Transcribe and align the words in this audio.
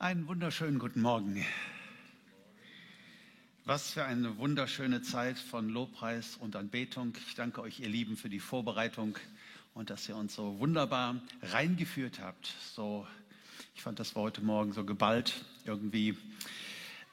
Einen 0.00 0.26
wunderschönen 0.28 0.78
guten 0.78 1.02
Morgen. 1.02 1.44
Was 3.66 3.90
für 3.90 4.02
eine 4.06 4.38
wunderschöne 4.38 5.02
Zeit 5.02 5.38
von 5.38 5.68
Lobpreis 5.68 6.36
und 6.36 6.56
Anbetung. 6.56 7.12
Ich 7.28 7.34
danke 7.34 7.60
euch, 7.60 7.80
ihr 7.80 7.90
Lieben, 7.90 8.16
für 8.16 8.30
die 8.30 8.40
Vorbereitung 8.40 9.18
und 9.74 9.90
dass 9.90 10.08
ihr 10.08 10.16
uns 10.16 10.34
so 10.34 10.58
wunderbar 10.58 11.20
reingeführt 11.42 12.18
habt. 12.18 12.50
So, 12.74 13.06
ich 13.74 13.82
fand 13.82 14.00
das 14.00 14.14
war 14.14 14.22
heute 14.22 14.40
Morgen 14.40 14.72
so 14.72 14.86
geballt, 14.86 15.44
irgendwie 15.66 16.16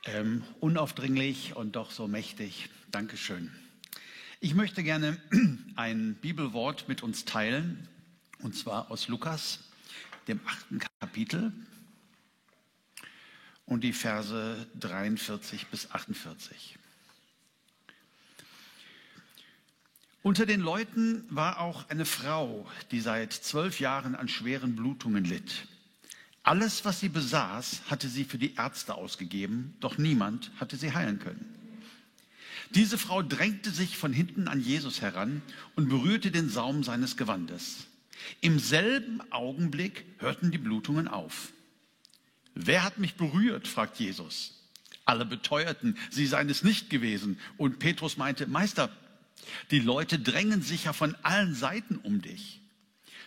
ähm, 0.05 0.45
unaufdringlich 0.61 1.57
und 1.57 1.75
doch 1.75 1.91
so 1.91 2.07
mächtig. 2.07 2.69
Dankeschön. 2.89 3.51
Ich 4.39 4.55
möchte 4.55 4.81
gerne 4.81 5.17
ein 5.75 6.15
Bibelwort 6.21 6.87
mit 6.87 7.03
uns 7.03 7.25
teilen, 7.25 7.85
und 8.39 8.55
zwar 8.55 8.89
aus 8.89 9.09
Lukas, 9.09 9.59
dem 10.29 10.39
achten 10.45 10.79
Kapitel 11.01 11.51
und 13.67 13.83
die 13.83 13.93
Verse 13.93 14.65
43 14.79 15.67
bis 15.67 15.91
48. 15.91 16.79
Unter 20.23 20.45
den 20.45 20.61
Leuten 20.61 21.23
war 21.29 21.59
auch 21.59 21.87
eine 21.89 22.05
Frau, 22.05 22.67
die 22.91 22.99
seit 22.99 23.31
zwölf 23.31 23.79
Jahren 23.79 24.15
an 24.15 24.27
schweren 24.27 24.75
Blutungen 24.75 25.23
litt. 25.23 25.67
Alles, 26.43 26.85
was 26.85 27.01
sie 27.01 27.09
besaß, 27.09 27.83
hatte 27.89 28.07
sie 28.07 28.23
für 28.23 28.37
die 28.37 28.55
Ärzte 28.55 28.95
ausgegeben, 28.95 29.75
doch 29.79 29.97
niemand 29.97 30.51
hatte 30.59 30.77
sie 30.77 30.93
heilen 30.93 31.19
können. 31.19 31.53
Diese 32.71 32.97
Frau 32.97 33.21
drängte 33.21 33.69
sich 33.69 33.97
von 33.97 34.11
hinten 34.11 34.47
an 34.47 34.61
Jesus 34.61 35.01
heran 35.01 35.41
und 35.75 35.89
berührte 35.89 36.31
den 36.31 36.49
Saum 36.49 36.83
seines 36.83 37.15
Gewandes. 37.15 37.87
Im 38.41 38.59
selben 38.59 39.21
Augenblick 39.31 40.05
hörten 40.19 40.51
die 40.51 40.57
Blutungen 40.57 41.07
auf. 41.07 41.51
Wer 42.59 42.83
hat 42.83 42.97
mich 42.97 43.15
berührt? 43.15 43.67
fragt 43.67 43.99
Jesus. 43.99 44.53
Alle 45.05 45.25
beteuerten, 45.25 45.97
sie 46.09 46.25
seien 46.25 46.49
es 46.49 46.63
nicht 46.63 46.89
gewesen. 46.89 47.39
Und 47.55 47.79
Petrus 47.79 48.17
meinte, 48.17 48.47
Meister, 48.47 48.89
die 49.71 49.79
Leute 49.79 50.19
drängen 50.19 50.61
sich 50.61 50.85
ja 50.85 50.93
von 50.93 51.15
allen 51.23 51.53
Seiten 51.53 51.97
um 51.97 52.21
dich. 52.21 52.59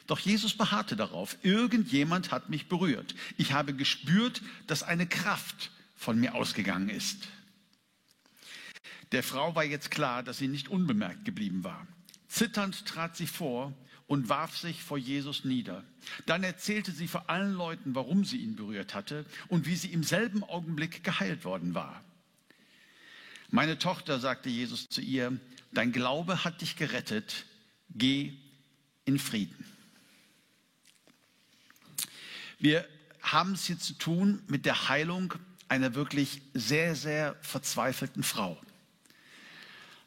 Doch 0.07 0.19
Jesus 0.19 0.57
beharrte 0.57 0.97
darauf, 0.97 1.37
irgendjemand 1.43 2.33
hat 2.33 2.51
mich 2.51 2.69
berührt. 2.69 3.15
Ich 3.37 3.53
habe 3.53 3.73
gespürt, 3.73 4.43
dass 4.67 4.83
eine 4.83 5.07
Kraft 5.07 5.71
von 5.97 6.19
mir 6.19 6.35
ausgegangen 6.35 6.89
ist. 6.89 7.29
Der 9.13 9.23
Frau 9.23 9.55
war 9.55 9.65
jetzt 9.65 9.91
klar, 9.91 10.23
dass 10.25 10.39
sie 10.39 10.49
nicht 10.49 10.69
unbemerkt 10.69 11.25
geblieben 11.25 11.63
war. 11.63 11.87
Zitternd 12.29 12.87
trat 12.87 13.17
sie 13.17 13.27
vor 13.27 13.73
und 14.11 14.29
warf 14.29 14.59
sich 14.59 14.83
vor 14.83 14.99
Jesus 14.99 15.45
nieder. 15.45 15.85
Dann 16.27 16.43
erzählte 16.43 16.91
sie 16.91 17.07
vor 17.07 17.31
allen 17.31 17.53
Leuten, 17.53 17.95
warum 17.95 18.25
sie 18.25 18.39
ihn 18.39 18.57
berührt 18.57 18.93
hatte 18.93 19.25
und 19.47 19.67
wie 19.67 19.77
sie 19.77 19.93
im 19.93 20.03
selben 20.03 20.43
Augenblick 20.43 21.05
geheilt 21.05 21.45
worden 21.45 21.75
war. 21.75 22.03
Meine 23.51 23.79
Tochter, 23.79 24.19
sagte 24.19 24.49
Jesus 24.49 24.89
zu 24.89 25.01
ihr, 25.01 25.39
dein 25.71 25.93
Glaube 25.93 26.43
hat 26.43 26.61
dich 26.61 26.75
gerettet, 26.75 27.47
geh 27.91 28.33
in 29.05 29.21
Frieden. 29.21 29.65
Wir 32.59 32.89
haben 33.23 33.53
es 33.53 33.67
hier 33.67 33.79
zu 33.79 33.93
tun 33.93 34.43
mit 34.49 34.67
der 34.67 34.89
Heilung 34.89 35.35
einer 35.69 35.95
wirklich 35.95 36.43
sehr, 36.53 36.97
sehr 36.97 37.37
verzweifelten 37.43 38.25
Frau. 38.25 38.61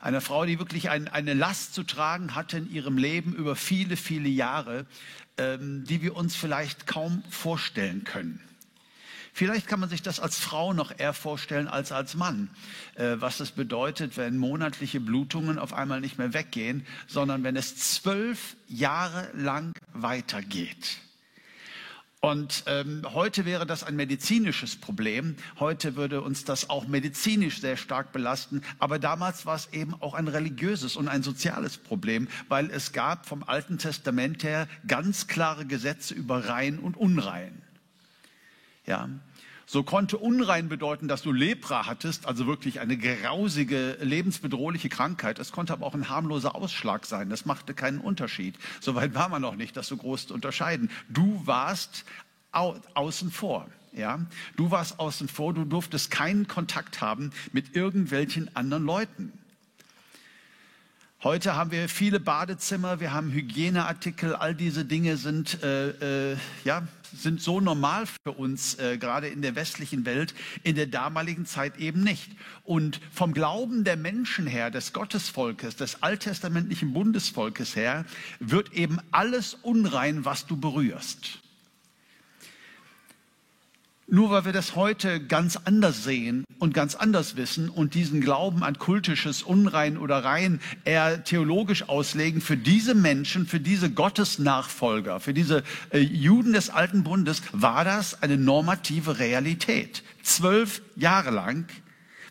Eine 0.03 0.19
Frau, 0.19 0.45
die 0.45 0.59
wirklich 0.59 0.89
ein, 0.89 1.07
eine 1.07 1.33
Last 1.33 1.73
zu 1.73 1.81
tragen 1.81 2.35
hatte 2.35 2.57
in 2.57 2.69
ihrem 2.69 2.97
Leben 2.97 3.33
über 3.33 3.55
viele, 3.55 3.95
viele 3.95 4.27
Jahre, 4.27 4.85
ähm, 5.37 5.85
die 5.85 6.01
wir 6.01 6.17
uns 6.17 6.35
vielleicht 6.35 6.87
kaum 6.87 7.23
vorstellen 7.29 8.03
können. 8.03 8.41
Vielleicht 9.31 9.65
kann 9.65 9.79
man 9.79 9.87
sich 9.87 10.01
das 10.01 10.19
als 10.19 10.37
Frau 10.37 10.73
noch 10.73 10.91
eher 10.99 11.13
vorstellen 11.13 11.69
als 11.69 11.93
als 11.93 12.15
Mann, 12.15 12.49
äh, 12.95 13.15
was 13.19 13.39
es 13.39 13.51
bedeutet, 13.51 14.17
wenn 14.17 14.35
monatliche 14.35 14.99
Blutungen 14.99 15.57
auf 15.57 15.71
einmal 15.71 16.01
nicht 16.01 16.17
mehr 16.17 16.33
weggehen, 16.33 16.85
sondern 17.07 17.45
wenn 17.45 17.55
es 17.55 17.77
zwölf 17.77 18.57
Jahre 18.67 19.29
lang 19.33 19.71
weitergeht. 19.93 20.97
Und 22.23 22.63
ähm, 22.67 23.01
heute 23.13 23.43
wäre 23.43 23.65
das 23.65 23.83
ein 23.83 23.97
medizinisches 23.97 24.77
Problem. 24.77 25.35
Heute 25.59 25.97
würde 25.97 26.21
uns 26.21 26.45
das 26.45 26.69
auch 26.69 26.87
medizinisch 26.87 27.59
sehr 27.59 27.75
stark 27.75 28.13
belasten. 28.13 28.61
Aber 28.79 28.97
damals 28.97 29.45
war 29.45 29.57
es 29.57 29.73
eben 29.73 29.93
auch 29.95 30.13
ein 30.13 30.29
religiöses 30.29 30.95
und 30.95 31.09
ein 31.09 31.21
soziales 31.21 31.77
Problem, 31.77 32.29
weil 32.47 32.69
es 32.69 32.93
gab 32.93 33.25
vom 33.25 33.43
Alten 33.43 33.77
Testament 33.77 34.41
her 34.45 34.69
ganz 34.87 35.27
klare 35.27 35.65
Gesetze 35.65 36.13
über 36.13 36.47
Rein 36.47 36.79
und 36.79 36.95
Unrein. 36.95 37.61
Ja. 38.85 39.09
So 39.73 39.81
konnte 39.81 40.19
unrein 40.19 40.69
bedeuten, 40.69 41.07
dass 41.07 41.23
du 41.23 41.31
Lepra 41.31 41.87
hattest, 41.87 42.27
also 42.27 42.45
wirklich 42.45 42.79
eine 42.79 42.95
grausige, 42.95 43.97
lebensbedrohliche 44.01 44.87
Krankheit. 44.87 45.39
Es 45.39 45.51
konnte 45.51 45.73
aber 45.73 45.87
auch 45.87 45.95
ein 45.95 46.09
harmloser 46.09 46.53
Ausschlag 46.53 47.07
sein. 47.07 47.31
Das 47.31 47.47
machte 47.47 47.73
keinen 47.73 47.97
Unterschied. 47.97 48.53
Soweit 48.81 49.15
war 49.15 49.29
man 49.29 49.41
noch 49.41 49.55
nicht, 49.55 49.75
das 49.75 49.87
so 49.87 49.97
groß 49.97 50.27
zu 50.27 50.35
unterscheiden. 50.35 50.91
Du 51.09 51.41
warst 51.45 52.05
au 52.51 52.75
außen 52.93 53.31
vor. 53.31 53.67
Ja, 53.93 54.19
du 54.57 54.69
warst 54.69 54.99
außen 54.99 55.27
vor. 55.27 55.55
Du 55.55 55.65
durftest 55.65 56.11
keinen 56.11 56.47
Kontakt 56.47 57.01
haben 57.01 57.31
mit 57.51 57.75
irgendwelchen 57.75 58.55
anderen 58.55 58.83
Leuten. 58.83 59.33
Heute 61.23 61.55
haben 61.55 61.71
wir 61.71 61.87
viele 61.87 62.19
Badezimmer, 62.19 62.99
wir 62.99 63.13
haben 63.13 63.31
Hygieneartikel, 63.31 64.35
all 64.35 64.53
diese 64.53 64.83
Dinge 64.83 65.15
sind, 65.15 65.63
äh, 65.63 66.31
äh, 66.33 66.37
ja, 66.65 66.85
sind 67.15 67.41
so 67.41 67.61
normal 67.61 68.07
für 68.07 68.33
uns, 68.33 68.77
äh, 68.77 68.97
gerade 68.97 69.29
in 69.29 69.41
der 69.41 69.55
westlichen 69.55 70.05
Welt, 70.05 70.33
in 70.63 70.75
der 70.75 70.87
damaligen 70.87 71.45
Zeit 71.45 71.77
eben 71.77 72.03
nicht. 72.03 72.29
Und 72.65 72.99
vom 73.09 73.33
Glauben 73.33 73.85
der 73.85 73.95
Menschen 73.95 74.47
her, 74.47 74.69
des 74.69 74.91
Gottesvolkes, 74.91 75.77
des 75.77 76.03
alttestamentlichen 76.03 76.91
Bundesvolkes 76.91 77.77
her, 77.77 78.03
wird 78.41 78.73
eben 78.73 78.99
alles 79.11 79.53
unrein, 79.53 80.25
was 80.25 80.45
du 80.45 80.57
berührst. 80.57 81.42
Nur 84.07 84.31
weil 84.31 84.45
wir 84.45 84.51
das 84.51 84.75
heute 84.75 85.21
ganz 85.21 85.57
anders 85.63 86.03
sehen 86.03 86.43
und 86.59 86.73
ganz 86.73 86.95
anders 86.95 87.37
wissen 87.37 87.69
und 87.69 87.93
diesen 87.93 88.19
Glauben 88.19 88.61
an 88.63 88.77
kultisches 88.77 89.43
Unrein 89.43 89.97
oder 89.97 90.23
Rein 90.25 90.59
eher 90.83 91.23
theologisch 91.23 91.87
auslegen, 91.87 92.41
für 92.41 92.57
diese 92.57 92.95
Menschen, 92.95 93.47
für 93.47 93.61
diese 93.61 93.89
Gottesnachfolger, 93.89 95.21
für 95.21 95.33
diese 95.33 95.63
äh, 95.91 95.99
Juden 95.99 96.51
des 96.51 96.69
alten 96.69 97.03
Bundes, 97.03 97.41
war 97.53 97.85
das 97.85 98.21
eine 98.21 98.37
normative 98.37 99.19
Realität. 99.19 100.03
Zwölf 100.21 100.81
Jahre 100.97 101.31
lang 101.31 101.65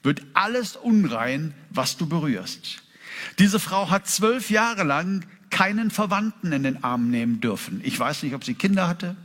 wird 0.03 0.23
alles 0.35 0.77
unrein, 0.77 1.55
was 1.71 1.97
du 1.97 2.07
berührst. 2.07 2.83
Diese 3.39 3.59
Frau 3.59 3.89
hat 3.89 4.07
zwölf 4.07 4.51
Jahre 4.51 4.83
lang 4.83 5.25
keinen 5.49 5.91
Verwandten 5.91 6.53
in 6.53 6.65
den 6.65 6.85
Arm 6.85 7.11
nehmen 7.11 7.41
dürfen. 7.41 7.81
Ich 7.85 7.99
weiß 7.99 8.23
nicht, 8.25 8.35
ob 8.35 8.45
sie 8.45 8.55
Kinder 8.55 8.89
hatte. 8.89 9.17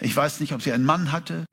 Ich 0.00 0.16
weiß 0.16 0.40
nicht, 0.40 0.52
ob 0.52 0.62
sie 0.62 0.72
einen 0.72 0.84
Mann 0.84 1.12
hatte. 1.12 1.44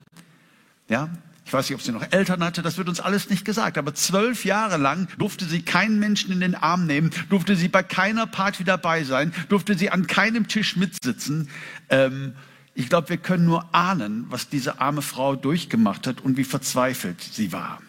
Ja, 0.88 1.10
ich 1.48 1.52
weiß 1.52 1.70
nicht, 1.70 1.76
ob 1.76 1.82
sie 1.82 1.92
noch 1.92 2.04
Eltern 2.10 2.44
hatte, 2.44 2.60
das 2.60 2.76
wird 2.76 2.90
uns 2.90 3.00
alles 3.00 3.30
nicht 3.30 3.44
gesagt. 3.44 3.78
Aber 3.78 3.94
zwölf 3.94 4.44
Jahre 4.44 4.76
lang 4.76 5.08
durfte 5.16 5.46
sie 5.46 5.62
keinen 5.62 5.98
Menschen 5.98 6.30
in 6.30 6.40
den 6.40 6.54
Arm 6.54 6.86
nehmen, 6.86 7.10
durfte 7.30 7.56
sie 7.56 7.68
bei 7.68 7.82
keiner 7.82 8.26
Party 8.26 8.64
dabei 8.64 9.02
sein, 9.04 9.32
durfte 9.48 9.76
sie 9.76 9.90
an 9.90 10.06
keinem 10.06 10.48
Tisch 10.48 10.76
mitsitzen. 10.76 11.48
Ähm, 11.88 12.34
ich 12.74 12.90
glaube, 12.90 13.08
wir 13.08 13.16
können 13.16 13.46
nur 13.46 13.74
ahnen, 13.74 14.26
was 14.28 14.50
diese 14.50 14.80
arme 14.80 15.00
Frau 15.00 15.36
durchgemacht 15.36 16.06
hat 16.06 16.20
und 16.20 16.36
wie 16.36 16.44
verzweifelt 16.44 17.20
sie 17.22 17.50
war. 17.50 17.80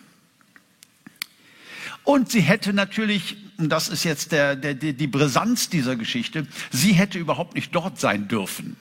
Und 2.03 2.31
sie 2.31 2.41
hätte 2.41 2.71
natürlich, 2.71 3.35
und 3.57 3.69
das 3.69 3.89
ist 3.89 4.05
jetzt 4.05 4.31
der, 4.31 4.55
der, 4.55 4.73
die 4.73 5.07
Brisanz 5.07 5.69
dieser 5.69 5.97
Geschichte, 5.97 6.47
sie 6.71 6.93
hätte 6.93 7.19
überhaupt 7.19 7.55
nicht 7.55 7.75
dort 7.75 7.99
sein 7.99 8.29
dürfen. 8.29 8.77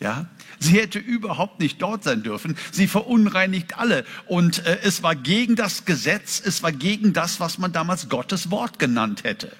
Ja, 0.00 0.26
sie 0.62 0.80
hätte 0.80 0.98
überhaupt 0.98 1.60
nicht 1.60 1.80
dort 1.80 2.04
sein 2.04 2.22
dürfen. 2.22 2.56
Sie 2.70 2.86
verunreinigt 2.86 3.78
alle. 3.78 4.04
Und 4.26 4.64
äh, 4.66 4.78
es 4.82 5.02
war 5.02 5.14
gegen 5.14 5.56
das 5.56 5.84
Gesetz, 5.84 6.42
es 6.44 6.62
war 6.62 6.72
gegen 6.72 7.12
das, 7.12 7.40
was 7.40 7.58
man 7.58 7.72
damals 7.72 8.08
Gottes 8.08 8.50
Wort 8.50 8.78
genannt 8.78 9.24
hätte. 9.24 9.52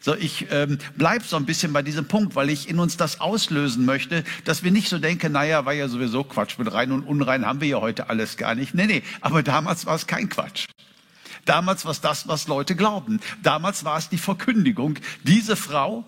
So, 0.00 0.14
ich 0.14 0.46
ähm, 0.50 0.78
bleib 0.96 1.24
so 1.24 1.36
ein 1.36 1.46
bisschen 1.46 1.72
bei 1.72 1.82
diesem 1.82 2.06
Punkt, 2.06 2.36
weil 2.36 2.50
ich 2.50 2.68
in 2.68 2.78
uns 2.78 2.96
das 2.96 3.20
auslösen 3.20 3.84
möchte, 3.84 4.24
dass 4.44 4.62
wir 4.62 4.70
nicht 4.70 4.88
so 4.88 4.98
denken, 4.98 5.32
naja, 5.32 5.64
war 5.64 5.72
ja 5.72 5.88
sowieso 5.88 6.22
Quatsch, 6.22 6.58
mit 6.58 6.72
rein 6.72 6.92
und 6.92 7.02
unrein 7.02 7.44
haben 7.44 7.60
wir 7.60 7.68
ja 7.68 7.80
heute 7.80 8.08
alles 8.08 8.36
gar 8.36 8.54
nicht. 8.54 8.74
Nee, 8.74 8.86
nee, 8.86 9.02
aber 9.20 9.42
damals 9.42 9.86
war 9.86 9.96
es 9.96 10.06
kein 10.06 10.28
Quatsch. 10.28 10.66
Damals 11.44 11.84
war 11.84 11.92
es 11.92 12.00
das, 12.00 12.28
was 12.28 12.48
Leute 12.48 12.76
glauben. 12.76 13.20
Damals 13.42 13.84
war 13.84 13.98
es 13.98 14.08
die 14.08 14.18
Verkündigung. 14.18 14.98
Diese 15.22 15.56
Frau 15.56 16.04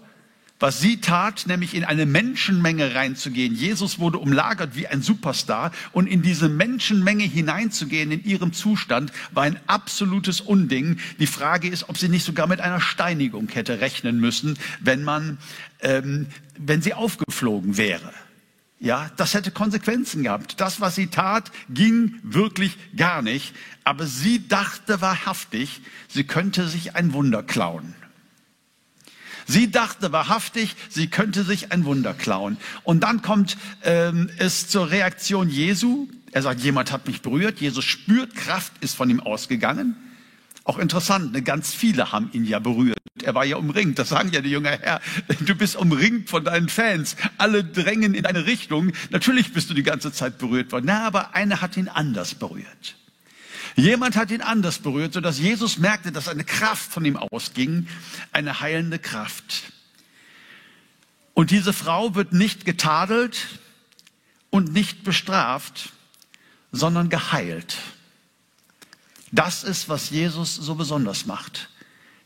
was 0.60 0.80
sie 0.80 1.00
tat, 1.00 1.46
nämlich 1.46 1.74
in 1.74 1.84
eine 1.84 2.06
Menschenmenge 2.06 2.94
reinzugehen. 2.94 3.54
Jesus 3.54 3.98
wurde 3.98 4.18
umlagert 4.18 4.74
wie 4.74 4.88
ein 4.88 5.02
Superstar 5.02 5.72
und 5.92 6.06
in 6.06 6.22
diese 6.22 6.48
Menschenmenge 6.48 7.24
hineinzugehen 7.24 8.10
in 8.10 8.24
ihrem 8.24 8.52
Zustand 8.52 9.12
war 9.32 9.44
ein 9.44 9.60
absolutes 9.66 10.40
Unding. 10.40 10.98
Die 11.18 11.26
Frage 11.26 11.68
ist, 11.68 11.88
ob 11.88 11.98
sie 11.98 12.08
nicht 12.08 12.24
sogar 12.24 12.46
mit 12.46 12.60
einer 12.60 12.80
Steinigung 12.80 13.48
hätte 13.48 13.80
rechnen 13.80 14.20
müssen, 14.20 14.58
wenn 14.80 15.04
man, 15.04 15.38
ähm, 15.80 16.26
wenn 16.58 16.82
sie 16.82 16.94
aufgeflogen 16.94 17.76
wäre. 17.76 18.12
Ja, 18.80 19.10
das 19.16 19.34
hätte 19.34 19.50
Konsequenzen 19.50 20.22
gehabt. 20.22 20.60
Das, 20.60 20.80
was 20.80 20.94
sie 20.94 21.08
tat, 21.08 21.50
ging 21.68 22.14
wirklich 22.22 22.76
gar 22.96 23.22
nicht. 23.22 23.54
Aber 23.82 24.06
sie 24.06 24.46
dachte 24.46 25.00
wahrhaftig, 25.00 25.80
sie 26.08 26.24
könnte 26.24 26.68
sich 26.68 26.94
ein 26.94 27.12
Wunder 27.12 27.42
klauen. 27.42 27.94
Sie 29.50 29.70
dachte 29.70 30.12
wahrhaftig, 30.12 30.76
sie 30.90 31.06
könnte 31.08 31.42
sich 31.42 31.72
ein 31.72 31.86
Wunder 31.86 32.12
klauen. 32.12 32.58
Und 32.84 33.00
dann 33.00 33.22
kommt 33.22 33.56
ähm, 33.82 34.28
es 34.36 34.68
zur 34.68 34.90
Reaktion 34.90 35.48
Jesu. 35.48 36.06
Er 36.32 36.42
sagt, 36.42 36.60
jemand 36.60 36.92
hat 36.92 37.06
mich 37.06 37.22
berührt. 37.22 37.58
Jesus 37.58 37.86
spürt, 37.86 38.34
Kraft 38.34 38.72
ist 38.82 38.94
von 38.94 39.08
ihm 39.08 39.20
ausgegangen. 39.20 39.96
Auch 40.64 40.78
interessant, 40.78 41.32
ne, 41.32 41.40
ganz 41.40 41.72
viele 41.72 42.12
haben 42.12 42.28
ihn 42.34 42.44
ja 42.44 42.58
berührt. 42.58 42.98
Er 43.22 43.34
war 43.34 43.46
ja 43.46 43.56
umringt. 43.56 43.98
Das 43.98 44.10
sagen 44.10 44.30
ja 44.32 44.42
die 44.42 44.50
Jünger, 44.50 44.78
Herr, 44.82 45.00
du 45.40 45.54
bist 45.54 45.76
umringt 45.76 46.28
von 46.28 46.44
deinen 46.44 46.68
Fans. 46.68 47.16
Alle 47.38 47.64
drängen 47.64 48.12
in 48.12 48.26
eine 48.26 48.44
Richtung. 48.44 48.92
Natürlich 49.08 49.54
bist 49.54 49.70
du 49.70 49.74
die 49.74 49.82
ganze 49.82 50.12
Zeit 50.12 50.36
berührt 50.36 50.72
worden. 50.72 50.84
Na, 50.88 51.06
aber 51.06 51.34
einer 51.34 51.62
hat 51.62 51.78
ihn 51.78 51.88
anders 51.88 52.34
berührt. 52.34 52.96
Jemand 53.78 54.16
hat 54.16 54.32
ihn 54.32 54.40
anders 54.40 54.80
berührt, 54.80 55.12
sodass 55.12 55.38
Jesus 55.38 55.78
merkte, 55.78 56.10
dass 56.10 56.26
eine 56.26 56.42
Kraft 56.42 56.90
von 56.90 57.04
ihm 57.04 57.16
ausging, 57.16 57.86
eine 58.32 58.58
heilende 58.58 58.98
Kraft. 58.98 59.72
Und 61.32 61.52
diese 61.52 61.72
Frau 61.72 62.16
wird 62.16 62.32
nicht 62.32 62.64
getadelt 62.64 63.60
und 64.50 64.72
nicht 64.72 65.04
bestraft, 65.04 65.92
sondern 66.72 67.08
geheilt. 67.08 67.76
Das 69.30 69.62
ist, 69.62 69.88
was 69.88 70.10
Jesus 70.10 70.56
so 70.56 70.74
besonders 70.74 71.26
macht. 71.26 71.70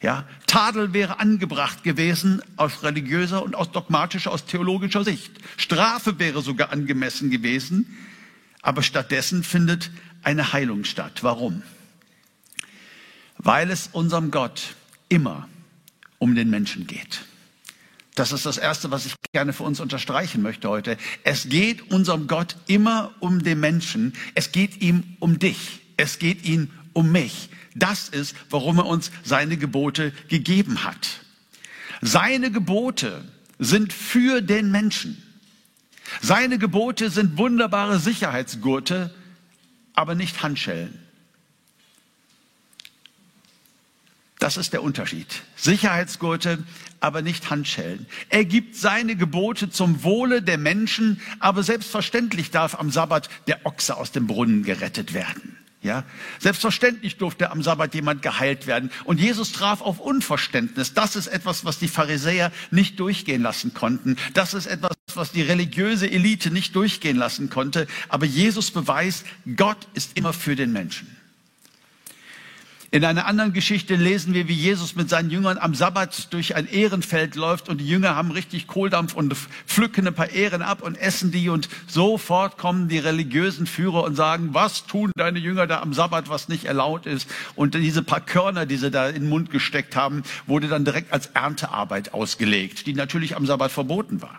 Ja, 0.01 0.27
Tadel 0.47 0.95
wäre 0.95 1.21
angebracht 1.21 1.85
gewesen 1.85 2.41
aus 2.57 2.83
religiöser 2.83 3.43
und 3.43 3.55
aus 3.55 3.71
dogmatischer, 3.71 4.33
aus 4.33 4.47
theologischer 4.47 5.05
Sicht. 5.05 5.33
Strafe 5.59 6.19
wäre 6.19 6.41
sogar 6.41 6.73
angemessen 6.73 7.31
gewesen. 7.31 7.99
Aber 8.63 8.83
stattdessen 8.83 9.43
findet 9.45 9.91
eine 10.23 10.53
Heilung 10.53 10.85
statt. 10.85 11.23
Warum? 11.23 11.63
Weil 13.39 13.71
es 13.71 13.89
unserem 13.93 14.31
Gott 14.31 14.75
immer 15.09 15.49
um 16.19 16.35
den 16.35 16.51
Menschen 16.51 16.87
geht. 16.87 17.23
Das 18.15 18.33
ist 18.33 18.45
das 18.45 18.59
Erste, 18.59 18.91
was 18.91 19.07
ich 19.07 19.15
gerne 19.33 19.53
für 19.53 19.63
uns 19.63 19.81
unterstreichen 19.81 20.43
möchte 20.43 20.69
heute. 20.69 20.99
Es 21.25 21.49
geht 21.49 21.91
unserem 21.91 22.27
Gott 22.27 22.57
immer 22.67 23.13
um 23.21 23.43
den 23.43 23.59
Menschen. 23.59 24.13
Es 24.35 24.53
geht 24.53 24.83
ihm 24.83 25.17
um 25.19 25.39
dich. 25.39 25.81
Es 25.97 26.19
geht 26.19 26.45
ihm 26.45 26.71
um 26.93 27.11
mich. 27.11 27.49
Das 27.75 28.11
ist, 28.11 28.37
warum 28.51 28.79
er 28.79 28.87
uns 28.87 29.11
seine 29.25 29.57
Gebote 29.57 30.13
gegeben 30.29 30.85
hat. 30.85 31.21
Seine 32.03 32.51
Gebote 32.51 33.25
sind 33.59 33.93
für 33.93 34.43
den 34.43 34.71
Menschen. 34.71 35.23
Seine 36.21 36.59
Gebote 36.59 37.09
sind 37.09 37.39
wunderbare 37.39 37.99
Sicherheitsgurte, 37.99 39.15
aber 39.95 40.15
nicht 40.15 40.43
Handschellen. 40.43 40.99
Das 44.39 44.57
ist 44.57 44.73
der 44.73 44.83
Unterschied. 44.83 45.29
Sicherheitsgurte, 45.55 46.65
aber 46.99 47.23
nicht 47.23 47.49
Handschellen. 47.49 48.07
Er 48.29 48.45
gibt 48.45 48.75
seine 48.75 49.15
Gebote 49.15 49.71
zum 49.71 50.03
Wohle 50.03 50.43
der 50.43 50.59
Menschen, 50.59 51.21
aber 51.39 51.63
selbstverständlich 51.63 52.51
darf 52.51 52.75
am 52.75 52.91
Sabbat 52.91 53.29
der 53.47 53.65
Ochse 53.67 53.97
aus 53.97 54.11
dem 54.11 54.27
Brunnen 54.27 54.65
gerettet 54.65 55.15
werden. 55.15 55.62
Ja, 55.83 56.05
selbstverständlich 56.39 57.17
durfte 57.17 57.51
am 57.51 57.61
Sabbat 57.61 57.93
jemand 57.95 58.23
geheilt 58.23 58.69
werden. 58.69 58.91
Und 59.05 59.19
Jesus 59.19 59.51
traf 59.51 59.81
auf 59.81 59.99
Unverständnis. 59.99 60.95
Das 60.95 61.17
ist 61.17 61.27
etwas, 61.27 61.65
was 61.65 61.81
die 61.81 61.89
Pharisäer 61.89 62.53
nicht 62.71 63.01
durchgehen 63.01 63.43
lassen 63.43 63.75
konnten. 63.75 64.17
Das 64.33 64.55
ist 64.55 64.67
etwas, 64.67 64.93
was 65.15 65.33
die 65.33 65.43
religiöse 65.43 66.09
Elite 66.09 66.53
nicht 66.53 66.77
durchgehen 66.77 67.17
lassen 67.17 67.51
konnte. 67.51 67.89
Aber 68.09 68.27
Jesus 68.27 68.71
beweist, 68.71 69.27
Gott 69.57 69.89
ist 69.95 70.17
immer 70.17 70.33
für 70.33 70.55
den 70.55 70.73
Menschen. 70.73 71.17
In 72.95 73.07
einer 73.07 73.25
anderen 73.25 73.55
Geschichte 73.55 73.97
lesen 73.97 74.35
wir, 74.35 74.49
wie 74.49 74.53
Jesus 74.53 74.97
mit 74.97 75.09
seinen 75.09 75.31
Jüngern 75.31 75.57
am 75.57 75.75
Sabbat 75.75 76.31
durch 76.31 76.57
ein 76.57 76.69
Ehrenfeld 76.69 77.37
läuft 77.37 77.71
und 77.71 77.79
die 77.79 77.89
Jünger 77.89 78.17
haben 78.17 78.31
richtig 78.31 78.67
Kohldampf 78.67 79.15
und 79.15 79.35
pflücken 79.35 80.07
ein 80.07 80.13
paar 80.13 80.29
Ehren 80.29 80.61
ab 80.61 80.83
und 80.83 80.97
essen 80.97 81.33
die 81.33 81.49
und 81.49 81.71
sofort 81.87 82.59
kommen 82.59 82.89
die 82.89 82.99
religiösen 82.99 83.67
Führer 83.67 84.05
und 84.05 84.15
sagen, 84.15 84.51
was 84.53 84.87
tun 84.87 85.11
deine 85.17 85.39
Jünger 85.39 85.67
da 85.67 85.81
am 85.81 85.95
Sabbat, 85.95 86.29
was 86.29 86.51
nicht 86.51 86.67
erlaubt 86.67 87.07
ist? 87.07 87.31
Und 87.57 87.75
diese 87.75 88.03
paar 88.03 88.21
Körner, 88.21 88.67
die 88.67 88.77
sie 88.77 88.91
da 88.91 89.09
in 89.09 89.23
den 89.23 89.29
Mund 89.31 89.49
gesteckt 89.49 89.97
haben, 89.97 90.23
wurde 90.47 90.69
dann 90.69 90.85
direkt 90.85 91.15
als 91.15 91.29
Erntearbeit 91.29 92.13
ausgelegt, 92.13 92.87
die 92.87 92.93
natürlich 92.93 93.37
am 93.37 93.47
Sabbat 93.47 93.73
verboten 93.73 94.21
war. 94.21 94.39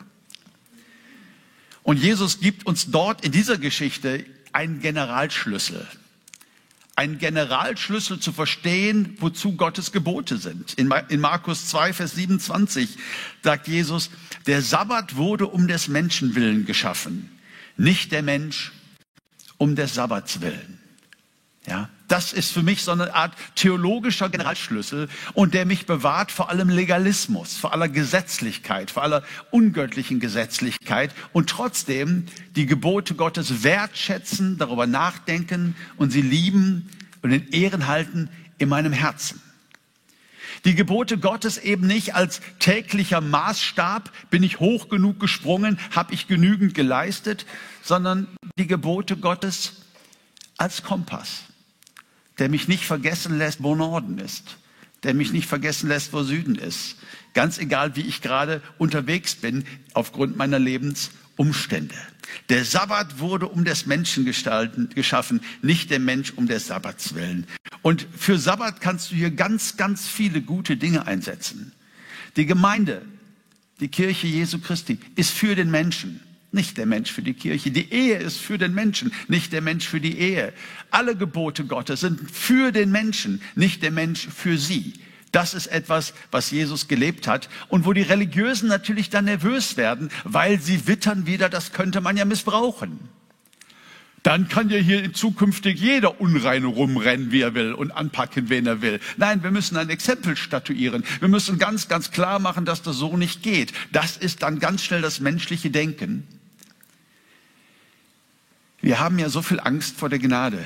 Und 1.82 1.98
Jesus 1.98 2.40
gibt 2.40 2.68
uns 2.68 2.92
dort 2.92 3.26
in 3.26 3.32
dieser 3.32 3.58
Geschichte 3.58 4.24
einen 4.52 4.80
Generalschlüssel 4.80 5.88
ein 6.96 7.18
Generalschlüssel 7.18 8.20
zu 8.20 8.32
verstehen, 8.32 9.16
wozu 9.20 9.56
Gottes 9.56 9.92
Gebote 9.92 10.38
sind. 10.38 10.74
In, 10.74 10.88
Markus 11.20 11.68
2, 11.68 11.94
Vers 11.94 12.12
27 12.16 12.98
sagt 13.42 13.68
Jesus, 13.68 14.12
der 14.46 14.62
Sabbat 14.62 15.16
wurde 15.16 15.48
um 15.48 15.68
des 15.68 15.88
Menschen 15.88 16.36
willen 16.36 16.66
geschaffen, 16.66 17.32
nicht 17.78 18.12
der 18.12 18.22
Mensch 18.22 18.72
um 19.58 19.76
des 19.76 19.96
Sabbats 19.96 20.42
willen. 20.42 20.80
Ja, 21.66 21.90
das 22.14 22.32
ist 22.32 22.52
für 22.52 22.62
mich 22.62 22.84
so 22.84 22.92
eine 22.92 23.16
Art 23.16 23.34
theologischer 23.56 24.30
Generalschlüssel 24.30 25.10
und 25.34 25.56
der 25.56 25.66
mich 25.66 25.88
bewahrt 25.88 26.32
vor 26.32 26.52
allem 26.52 26.70
Legalismus, 26.70 27.58
vor 27.58 27.74
aller 27.74 27.90
Gesetzlichkeit, 27.90 28.92
vor 28.92 29.02
aller 29.02 29.24
ungöttlichen 29.50 30.20
Gesetzlichkeit 30.20 31.10
und 31.32 31.50
trotzdem 31.50 32.28
die 32.56 32.68
Gebote 32.68 33.16
Gottes 33.16 33.64
wertschätzen, 33.64 34.60
darüber 34.60 34.86
nachdenken 34.86 35.76
und 35.98 36.12
sie 36.12 36.22
lieben 36.22 36.88
und 37.24 37.32
in 37.32 37.50
Ehren 37.50 37.88
halten 37.88 38.30
in 38.60 38.70
meinem 38.70 38.94
Herzen. 38.94 39.42
Die 40.66 40.76
Gebote 40.76 41.18
Gottes 41.18 41.58
eben 41.58 41.88
nicht 41.88 42.14
als 42.14 42.42
täglicher 42.60 43.22
Maßstab, 43.22 44.12
bin 44.30 44.44
ich 44.44 44.60
hoch 44.60 44.88
genug 44.88 45.20
gesprungen, 45.20 45.80
habe 45.96 46.14
ich 46.14 46.28
genügend 46.28 46.76
geleistet, 46.76 47.48
sondern 47.82 48.28
die 48.60 48.68
Gebote 48.68 49.18
Gottes 49.18 49.82
als 50.58 50.84
Kompass 50.84 51.46
der 52.40 52.50
mich 52.50 52.68
nicht 52.68 52.86
vergessen 52.86 53.38
lässt, 53.38 53.62
wo 53.62 53.76
Norden 53.76 54.18
ist, 54.18 54.58
der 55.04 55.14
mich 55.14 55.32
nicht 55.34 55.48
vergessen 55.48 55.90
lässt, 55.90 56.14
wo 56.14 56.24
Süden 56.24 56.56
ist. 56.56 56.96
Ganz 57.34 57.58
egal, 57.58 57.96
wie 57.96 58.02
ich 58.02 58.22
gerade 58.22 58.62
unterwegs 58.78 59.36
bin, 59.36 59.66
aufgrund 59.94 60.38
meiner 60.38 60.60
Lebensumstände. 60.60 61.96
Der 62.50 62.64
Sabbat 62.66 63.20
wurde 63.20 63.48
um 63.48 63.66
des 63.66 63.86
Menschen 63.86 64.26
geschaffen, 64.26 65.42
nicht 65.62 65.90
der 65.92 66.00
Mensch 66.00 66.32
um 66.36 66.48
des 66.48 66.68
Sabbats 66.68 67.16
willen. 67.16 67.48
Und 67.82 68.08
für 68.16 68.38
Sabbat 68.38 68.82
kannst 68.82 69.12
du 69.12 69.16
hier 69.16 69.32
ganz, 69.32 69.78
ganz 69.78 70.08
viele 70.08 70.42
gute 70.42 70.78
Dinge 70.78 71.06
einsetzen. 71.06 71.74
Die 72.36 72.46
Gemeinde, 72.46 73.04
die 73.80 73.90
Kirche 73.90 74.28
Jesu 74.28 74.60
Christi, 74.60 75.00
ist 75.16 75.32
für 75.32 75.56
den 75.56 75.70
Menschen 75.70 76.22
nicht 76.54 76.78
der 76.78 76.86
Mensch 76.86 77.12
für 77.12 77.22
die 77.22 77.34
Kirche. 77.34 77.72
Die 77.72 77.92
Ehe 77.92 78.18
ist 78.18 78.38
für 78.38 78.58
den 78.58 78.74
Menschen, 78.74 79.12
nicht 79.28 79.54
der 79.54 79.62
Mensch 79.62 79.88
für 79.88 80.00
die 80.00 80.18
Ehe. 80.18 80.54
Alle 80.92 81.16
Gebote 81.16 81.66
Gottes 81.66 82.02
sind 82.02 82.30
für 82.32 82.72
den 82.72 82.92
Menschen, 82.92 83.42
nicht 83.56 83.84
der 83.84 83.92
Mensch 83.92 84.28
für 84.28 84.58
sie. 84.58 84.94
Das 85.32 85.56
ist 85.56 85.68
etwas, 85.68 86.14
was 86.30 86.52
Jesus 86.52 86.88
gelebt 86.88 87.28
hat 87.28 87.50
und 87.68 87.86
wo 87.86 87.94
die 87.94 88.04
Religiösen 88.04 88.70
natürlich 88.70 89.10
dann 89.10 89.26
nervös 89.26 89.78
werden, 89.78 90.10
weil 90.24 90.62
sie 90.62 90.88
wittern 90.88 91.26
wieder, 91.26 91.50
das 91.50 91.74
könnte 91.74 92.02
man 92.02 92.18
ja 92.18 92.24
missbrauchen. 92.24 93.00
Dann 94.22 94.48
kann 94.48 94.70
ja 94.70 94.78
hier 94.78 95.12
zukünftig 95.12 95.80
jeder 95.82 96.22
Unreine 96.22 96.68
rumrennen, 96.68 97.32
wie 97.32 97.42
er 97.42 97.56
will 97.56 97.74
und 97.74 97.92
anpacken, 97.92 98.50
wen 98.50 98.66
er 98.66 98.82
will. 98.82 99.02
Nein, 99.18 99.44
wir 99.44 99.52
müssen 99.52 99.76
ein 99.76 99.90
Exempel 99.90 100.38
statuieren. 100.38 101.04
Wir 101.20 101.28
müssen 101.28 101.58
ganz, 101.58 101.90
ganz 101.90 102.12
klar 102.12 102.40
machen, 102.40 102.64
dass 102.64 102.84
das 102.84 102.96
so 102.96 103.18
nicht 103.18 103.44
geht. 103.44 103.74
Das 103.92 104.16
ist 104.16 104.44
dann 104.44 104.60
ganz 104.60 104.84
schnell 104.84 105.02
das 105.02 105.20
menschliche 105.20 105.72
Denken. 105.72 106.26
Wir 108.84 109.00
haben 109.00 109.18
ja 109.18 109.30
so 109.30 109.42
viel 109.42 109.62
Angst 109.62 109.96
vor 109.96 110.10
der 110.10 110.20
Gnade. 110.20 110.66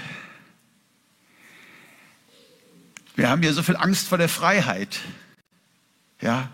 Wir 3.15 3.29
haben 3.29 3.43
ja 3.43 3.53
so 3.53 3.61
viel 3.61 3.75
Angst 3.75 4.07
vor 4.07 4.17
der 4.17 4.27
Freiheit. 4.27 4.99
Ja. 6.19 6.49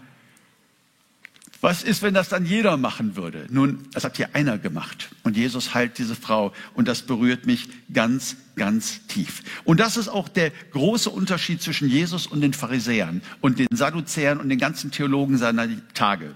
Was 1.62 1.82
ist, 1.82 2.02
wenn 2.02 2.14
das 2.14 2.28
dann 2.28 2.46
jeder 2.46 2.76
machen 2.76 3.16
würde? 3.16 3.48
Nun, 3.50 3.88
das 3.94 4.04
hat 4.04 4.18
hier 4.18 4.36
einer 4.36 4.58
gemacht. 4.58 5.10
Und 5.24 5.38
Jesus 5.38 5.74
heilt 5.74 5.98
diese 5.98 6.16
Frau. 6.16 6.52
Und 6.74 6.90
das 6.90 7.04
berührt 7.04 7.46
mich 7.46 7.70
ganz, 7.94 8.36
ganz 8.58 9.08
tief. 9.08 9.42
Und 9.64 9.80
das 9.80 9.96
ist 9.96 10.10
auch 10.10 10.28
der 10.28 10.52
große 10.72 11.10
Unterschied 11.10 11.62
zwischen 11.62 11.88
Jesus 11.88 12.28
und 12.28 12.42
den 12.42 12.52
Pharisäern 12.52 13.22
und 13.40 13.58
den 13.58 13.70
Sadduzäern 13.72 14.42
und 14.42 14.50
den 14.50 14.60
ganzen 14.60 14.92
Theologen 14.92 15.38
seiner 15.38 15.70
Tage. 15.94 16.36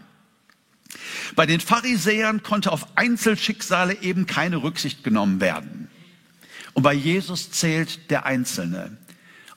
Bei 1.36 1.46
den 1.46 1.60
Pharisäern 1.60 2.44
konnte 2.44 2.72
auf 2.72 2.98
Einzelschicksale 2.98 4.01
eben 4.01 4.25
keine 4.25 4.58
Rücksicht 4.58 5.03
genommen 5.03 5.41
werden. 5.41 5.89
Und 6.74 6.84
bei 6.84 6.94
Jesus 6.94 7.51
zählt 7.51 8.10
der 8.12 8.25
Einzelne. 8.25 8.98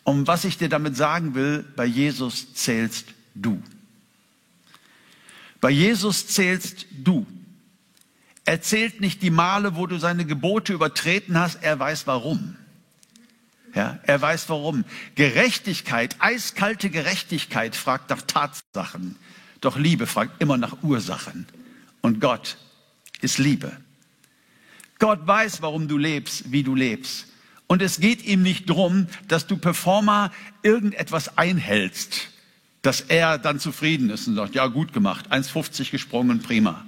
Und 0.05 0.27
was 0.27 0.45
ich 0.45 0.59
dir 0.59 0.69
damit 0.69 0.97
sagen 0.97 1.35
will, 1.35 1.65
bei 1.77 1.85
Jesus 1.85 2.55
zählst 2.55 3.07
du. 3.35 3.63
Bei 5.61 5.71
Jesus 5.71 6.27
zählst 6.27 6.87
du. 6.91 7.27
Er 8.45 8.63
zählt 8.63 9.01
nicht 9.01 9.23
die 9.23 9.31
Male, 9.31 9.77
wo 9.77 9.87
du 9.87 9.99
seine 9.99 10.25
Gebote 10.25 10.73
übertreten 10.73 11.39
hast. 11.39 11.63
Er 11.63 11.79
weiß 11.79 12.07
warum. 12.07 12.57
Ja, 13.75 14.01
er 14.03 14.21
weiß 14.21 14.49
warum. 14.49 14.85
Gerechtigkeit, 15.15 16.17
eiskalte 16.19 16.91
Gerechtigkeit 16.91 17.77
fragt 17.77 18.11
nach 18.11 18.23
Tatsachen. 18.23 19.17
Doch 19.61 19.77
Liebe 19.77 20.07
fragt 20.07 20.41
immer 20.41 20.57
nach 20.57 20.83
Ursachen. 20.83 21.47
Und 22.01 22.21
Gott 22.21 22.57
ist 23.21 23.39
Liebe. 23.39 23.73
Gott 24.99 25.27
weiß, 25.27 25.63
warum 25.63 25.89
du 25.89 25.99
lebst, 25.99 26.53
wie 26.53 26.63
du 26.63 26.75
lebst. 26.75 27.27
Und 27.67 27.83
es 27.83 28.01
geht 28.01 28.25
ihm 28.25 28.43
nicht 28.43 28.69
darum, 28.69 29.07
dass 29.29 29.47
du 29.47 29.57
Performer 29.57 30.33
irgendetwas 30.63 31.39
einhältst, 31.39 32.29
dass 32.83 33.01
er 33.03 33.39
dann 33.39 33.61
zufrieden 33.61 34.11
ist 34.11 34.27
und 34.27 34.35
sagt, 34.35 34.55
ja, 34.55 34.67
gut 34.67 34.93
gemacht, 34.93 35.33
1,50 35.33 35.91
gesprungen, 35.91 36.41
prima. 36.41 36.85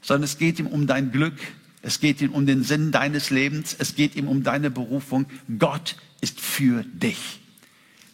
Sondern 0.00 0.24
es 0.24 0.38
geht 0.38 0.58
ihm 0.58 0.66
um 0.66 0.86
dein 0.86 1.12
Glück, 1.12 1.36
es 1.82 2.00
geht 2.00 2.20
ihm 2.20 2.32
um 2.32 2.46
den 2.46 2.64
Sinn 2.64 2.92
deines 2.92 3.30
Lebens, 3.30 3.76
es 3.78 3.94
geht 3.94 4.16
ihm 4.16 4.26
um 4.26 4.42
deine 4.42 4.70
Berufung. 4.70 5.26
Gott 5.58 5.96
ist 6.20 6.40
für 6.40 6.82
dich. 6.84 7.40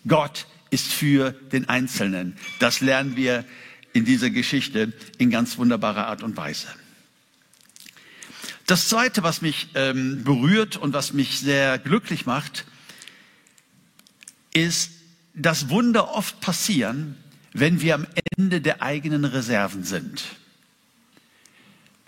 Gott 0.07 0.47
ist 0.75 0.93
für 0.93 1.31
den 1.31 1.69
Einzelnen. 1.69 2.37
Das 2.59 2.81
lernen 2.81 3.15
wir 3.17 3.45
in 3.93 4.05
dieser 4.05 4.29
Geschichte 4.29 4.93
in 5.19 5.31
ganz 5.31 5.57
wunderbarer 5.57 6.09
Art 6.09 6.25
und 6.25 6.37
Weise. 6.37 6.67
Das 8.67 8.89
Zweite, 8.89 9.23
was 9.23 9.41
mich 9.41 9.69
ähm, 9.77 10.25
berührt 10.25 10.77
und 10.77 10.93
was 10.93 11.13
mich 11.13 11.39
sehr 11.39 11.79
glücklich 11.79 12.27
macht, 12.27 12.65
ist, 14.53 14.91
dass 15.33 15.69
Wunder 15.69 16.11
oft 16.13 16.41
passieren, 16.41 17.17
wenn 17.53 17.81
wir 17.81 17.95
am 17.95 18.07
Ende 18.37 18.61
der 18.61 18.83
eigenen 18.83 19.25
Reserven 19.25 19.85
sind. 19.85 20.25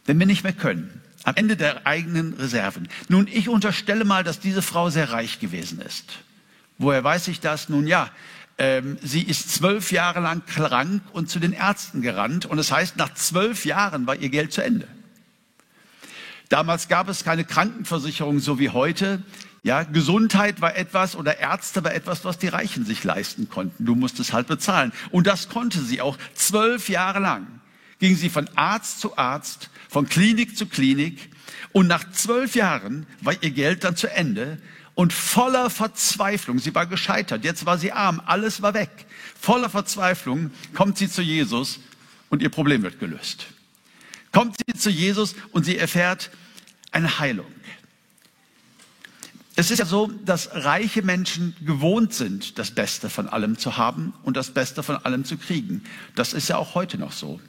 Wenn 0.06 0.18
wir 0.18 0.26
nicht 0.26 0.42
mehr 0.42 0.52
können. 0.52 1.02
Am 1.22 1.36
Ende 1.36 1.56
der 1.56 1.86
eigenen 1.86 2.32
Reserven. 2.34 2.88
Nun, 3.08 3.28
ich 3.28 3.48
unterstelle 3.48 4.04
mal, 4.04 4.24
dass 4.24 4.40
diese 4.40 4.62
Frau 4.62 4.90
sehr 4.90 5.12
reich 5.12 5.38
gewesen 5.38 5.80
ist. 5.80 6.18
Woher 6.78 7.04
weiß 7.04 7.28
ich 7.28 7.40
das? 7.40 7.68
Nun 7.68 7.86
ja, 7.86 8.10
ähm, 8.58 8.98
sie 9.02 9.22
ist 9.22 9.50
zwölf 9.52 9.92
Jahre 9.92 10.20
lang 10.20 10.42
krank 10.46 11.02
und 11.12 11.28
zu 11.28 11.38
den 11.38 11.52
Ärzten 11.52 12.00
gerannt. 12.00 12.46
Und 12.46 12.58
es 12.58 12.68
das 12.68 12.76
heißt, 12.76 12.96
nach 12.96 13.12
zwölf 13.14 13.64
Jahren 13.64 14.06
war 14.06 14.16
ihr 14.16 14.30
Geld 14.30 14.52
zu 14.52 14.62
Ende. 14.62 14.88
Damals 16.48 16.88
gab 16.88 17.08
es 17.08 17.24
keine 17.24 17.44
Krankenversicherung 17.44 18.38
so 18.38 18.58
wie 18.58 18.70
heute. 18.70 19.22
Ja, 19.62 19.82
Gesundheit 19.82 20.60
war 20.60 20.76
etwas 20.76 21.16
oder 21.16 21.38
Ärzte 21.38 21.82
war 21.82 21.92
etwas, 21.92 22.24
was 22.24 22.38
die 22.38 22.48
Reichen 22.48 22.86
sich 22.86 23.02
leisten 23.02 23.48
konnten. 23.48 23.84
Du 23.84 23.96
musstest 23.96 24.32
halt 24.32 24.46
bezahlen. 24.46 24.92
Und 25.10 25.26
das 25.26 25.48
konnte 25.48 25.80
sie 25.80 26.00
auch 26.00 26.16
zwölf 26.34 26.88
Jahre 26.88 27.18
lang. 27.18 27.46
Ging 27.98 28.14
sie 28.14 28.30
von 28.30 28.48
Arzt 28.54 29.00
zu 29.00 29.18
Arzt, 29.18 29.70
von 29.88 30.08
Klinik 30.08 30.56
zu 30.56 30.66
Klinik. 30.66 31.30
Und 31.72 31.88
nach 31.88 32.10
zwölf 32.12 32.54
Jahren 32.54 33.06
war 33.20 33.34
ihr 33.42 33.50
Geld 33.50 33.82
dann 33.82 33.96
zu 33.96 34.10
Ende. 34.10 34.58
Und 34.96 35.12
voller 35.12 35.70
Verzweiflung, 35.70 36.58
sie 36.58 36.74
war 36.74 36.86
gescheitert, 36.86 37.44
jetzt 37.44 37.66
war 37.66 37.78
sie 37.78 37.92
arm, 37.92 38.20
alles 38.26 38.62
war 38.62 38.74
weg. 38.74 38.90
Voller 39.40 39.70
Verzweiflung 39.70 40.50
kommt 40.74 40.98
sie 40.98 41.08
zu 41.08 41.22
Jesus 41.22 41.78
und 42.30 42.42
ihr 42.42 42.48
Problem 42.48 42.82
wird 42.82 42.98
gelöst 42.98 43.46
kommt 44.36 44.56
sie 44.58 44.78
zu 44.78 44.90
Jesus 44.90 45.34
und 45.52 45.64
sie 45.64 45.78
erfährt 45.78 46.30
eine 46.92 47.20
Heilung. 47.20 47.46
Es 49.54 49.70
ist 49.70 49.78
ja 49.78 49.86
so, 49.86 50.08
dass 50.08 50.50
reiche 50.52 51.00
Menschen 51.00 51.56
gewohnt 51.64 52.12
sind, 52.12 52.58
das 52.58 52.70
Beste 52.70 53.08
von 53.08 53.28
allem 53.28 53.56
zu 53.56 53.78
haben 53.78 54.12
und 54.24 54.36
das 54.36 54.50
Beste 54.50 54.82
von 54.82 54.96
allem 54.96 55.24
zu 55.24 55.38
kriegen. 55.38 55.84
Das 56.16 56.34
ist 56.34 56.48
ja 56.48 56.58
auch 56.58 56.74
heute 56.74 56.98
noch 56.98 57.12
so. 57.12 57.40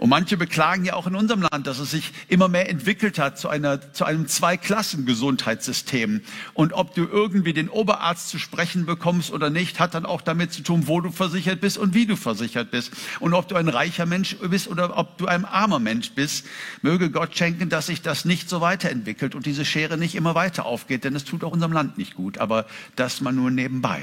Und 0.00 0.08
manche 0.08 0.38
beklagen 0.38 0.86
ja 0.86 0.94
auch 0.94 1.06
in 1.06 1.14
unserem 1.14 1.42
Land, 1.42 1.66
dass 1.66 1.78
es 1.78 1.90
sich 1.90 2.10
immer 2.28 2.48
mehr 2.48 2.70
entwickelt 2.70 3.18
hat 3.18 3.38
zu, 3.38 3.50
einer, 3.50 3.92
zu 3.92 4.06
einem 4.06 4.26
Zweiklassen-Gesundheitssystem. 4.26 6.22
Und 6.54 6.72
ob 6.72 6.94
du 6.94 7.04
irgendwie 7.04 7.52
den 7.52 7.68
Oberarzt 7.68 8.30
zu 8.30 8.38
sprechen 8.38 8.86
bekommst 8.86 9.30
oder 9.30 9.50
nicht, 9.50 9.78
hat 9.78 9.92
dann 9.92 10.06
auch 10.06 10.22
damit 10.22 10.54
zu 10.54 10.62
tun, 10.62 10.84
wo 10.86 11.02
du 11.02 11.12
versichert 11.12 11.60
bist 11.60 11.76
und 11.76 11.92
wie 11.92 12.06
du 12.06 12.16
versichert 12.16 12.70
bist. 12.70 12.94
Und 13.20 13.34
ob 13.34 13.48
du 13.48 13.56
ein 13.56 13.68
reicher 13.68 14.06
Mensch 14.06 14.38
bist 14.38 14.68
oder 14.68 14.96
ob 14.96 15.18
du 15.18 15.26
ein 15.26 15.44
armer 15.44 15.80
Mensch 15.80 16.12
bist. 16.12 16.46
Möge 16.80 17.10
Gott 17.10 17.36
schenken, 17.36 17.68
dass 17.68 17.88
sich 17.88 18.00
das 18.00 18.24
nicht 18.24 18.48
so 18.48 18.62
weiterentwickelt 18.62 19.34
und 19.34 19.44
diese 19.44 19.66
Schere 19.66 19.98
nicht 19.98 20.14
immer 20.14 20.34
weiter 20.34 20.64
aufgeht, 20.64 21.04
denn 21.04 21.14
es 21.14 21.26
tut 21.26 21.44
auch 21.44 21.52
unserem 21.52 21.74
Land 21.74 21.98
nicht 21.98 22.14
gut. 22.14 22.38
Aber 22.38 22.64
das 22.96 23.20
mal 23.20 23.32
nur 23.32 23.50
nebenbei. 23.50 24.00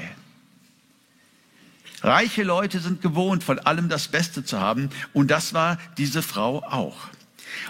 Reiche 2.02 2.42
Leute 2.42 2.80
sind 2.80 3.02
gewohnt, 3.02 3.42
von 3.42 3.58
allem 3.58 3.88
das 3.88 4.08
Beste 4.08 4.44
zu 4.44 4.60
haben. 4.60 4.90
Und 5.12 5.30
das 5.30 5.54
war 5.54 5.78
diese 5.96 6.22
Frau 6.22 6.62
auch. 6.62 6.96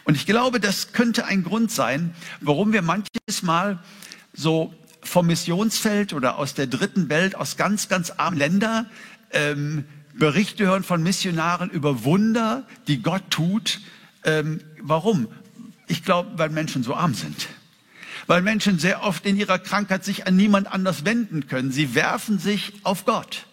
Und 0.04 0.16
ich 0.16 0.26
glaube, 0.26 0.60
das 0.60 0.92
könnte 0.92 1.24
ein 1.24 1.44
Grund 1.44 1.70
sein, 1.70 2.14
warum 2.40 2.72
wir 2.72 2.82
manches 2.82 3.42
Mal 3.42 3.78
so 4.32 4.74
vom 5.02 5.26
Missionsfeld 5.26 6.12
oder 6.12 6.36
aus 6.36 6.54
der 6.54 6.66
dritten 6.66 7.08
Welt, 7.08 7.34
aus 7.34 7.56
ganz, 7.56 7.88
ganz 7.88 8.10
armen 8.10 8.36
Ländern, 8.36 8.86
ähm, 9.32 9.84
Berichte 10.14 10.66
hören 10.66 10.82
von 10.82 11.02
Missionaren 11.02 11.70
über 11.70 12.04
Wunder, 12.04 12.66
die 12.88 13.02
Gott 13.02 13.22
tut. 13.30 13.80
Ähm, 14.24 14.60
warum? 14.80 15.28
Ich 15.86 16.04
glaube, 16.04 16.30
weil 16.36 16.50
Menschen 16.50 16.82
so 16.82 16.94
arm 16.94 17.14
sind. 17.14 17.48
Weil 18.26 18.42
Menschen 18.42 18.78
sehr 18.78 19.04
oft 19.04 19.24
in 19.24 19.36
ihrer 19.36 19.58
Krankheit 19.58 20.04
sich 20.04 20.26
an 20.26 20.36
niemand 20.36 20.70
anders 20.70 21.04
wenden 21.04 21.46
können. 21.46 21.70
Sie 21.70 21.94
werfen 21.94 22.38
sich 22.38 22.74
auf 22.82 23.04
Gott. 23.04 23.46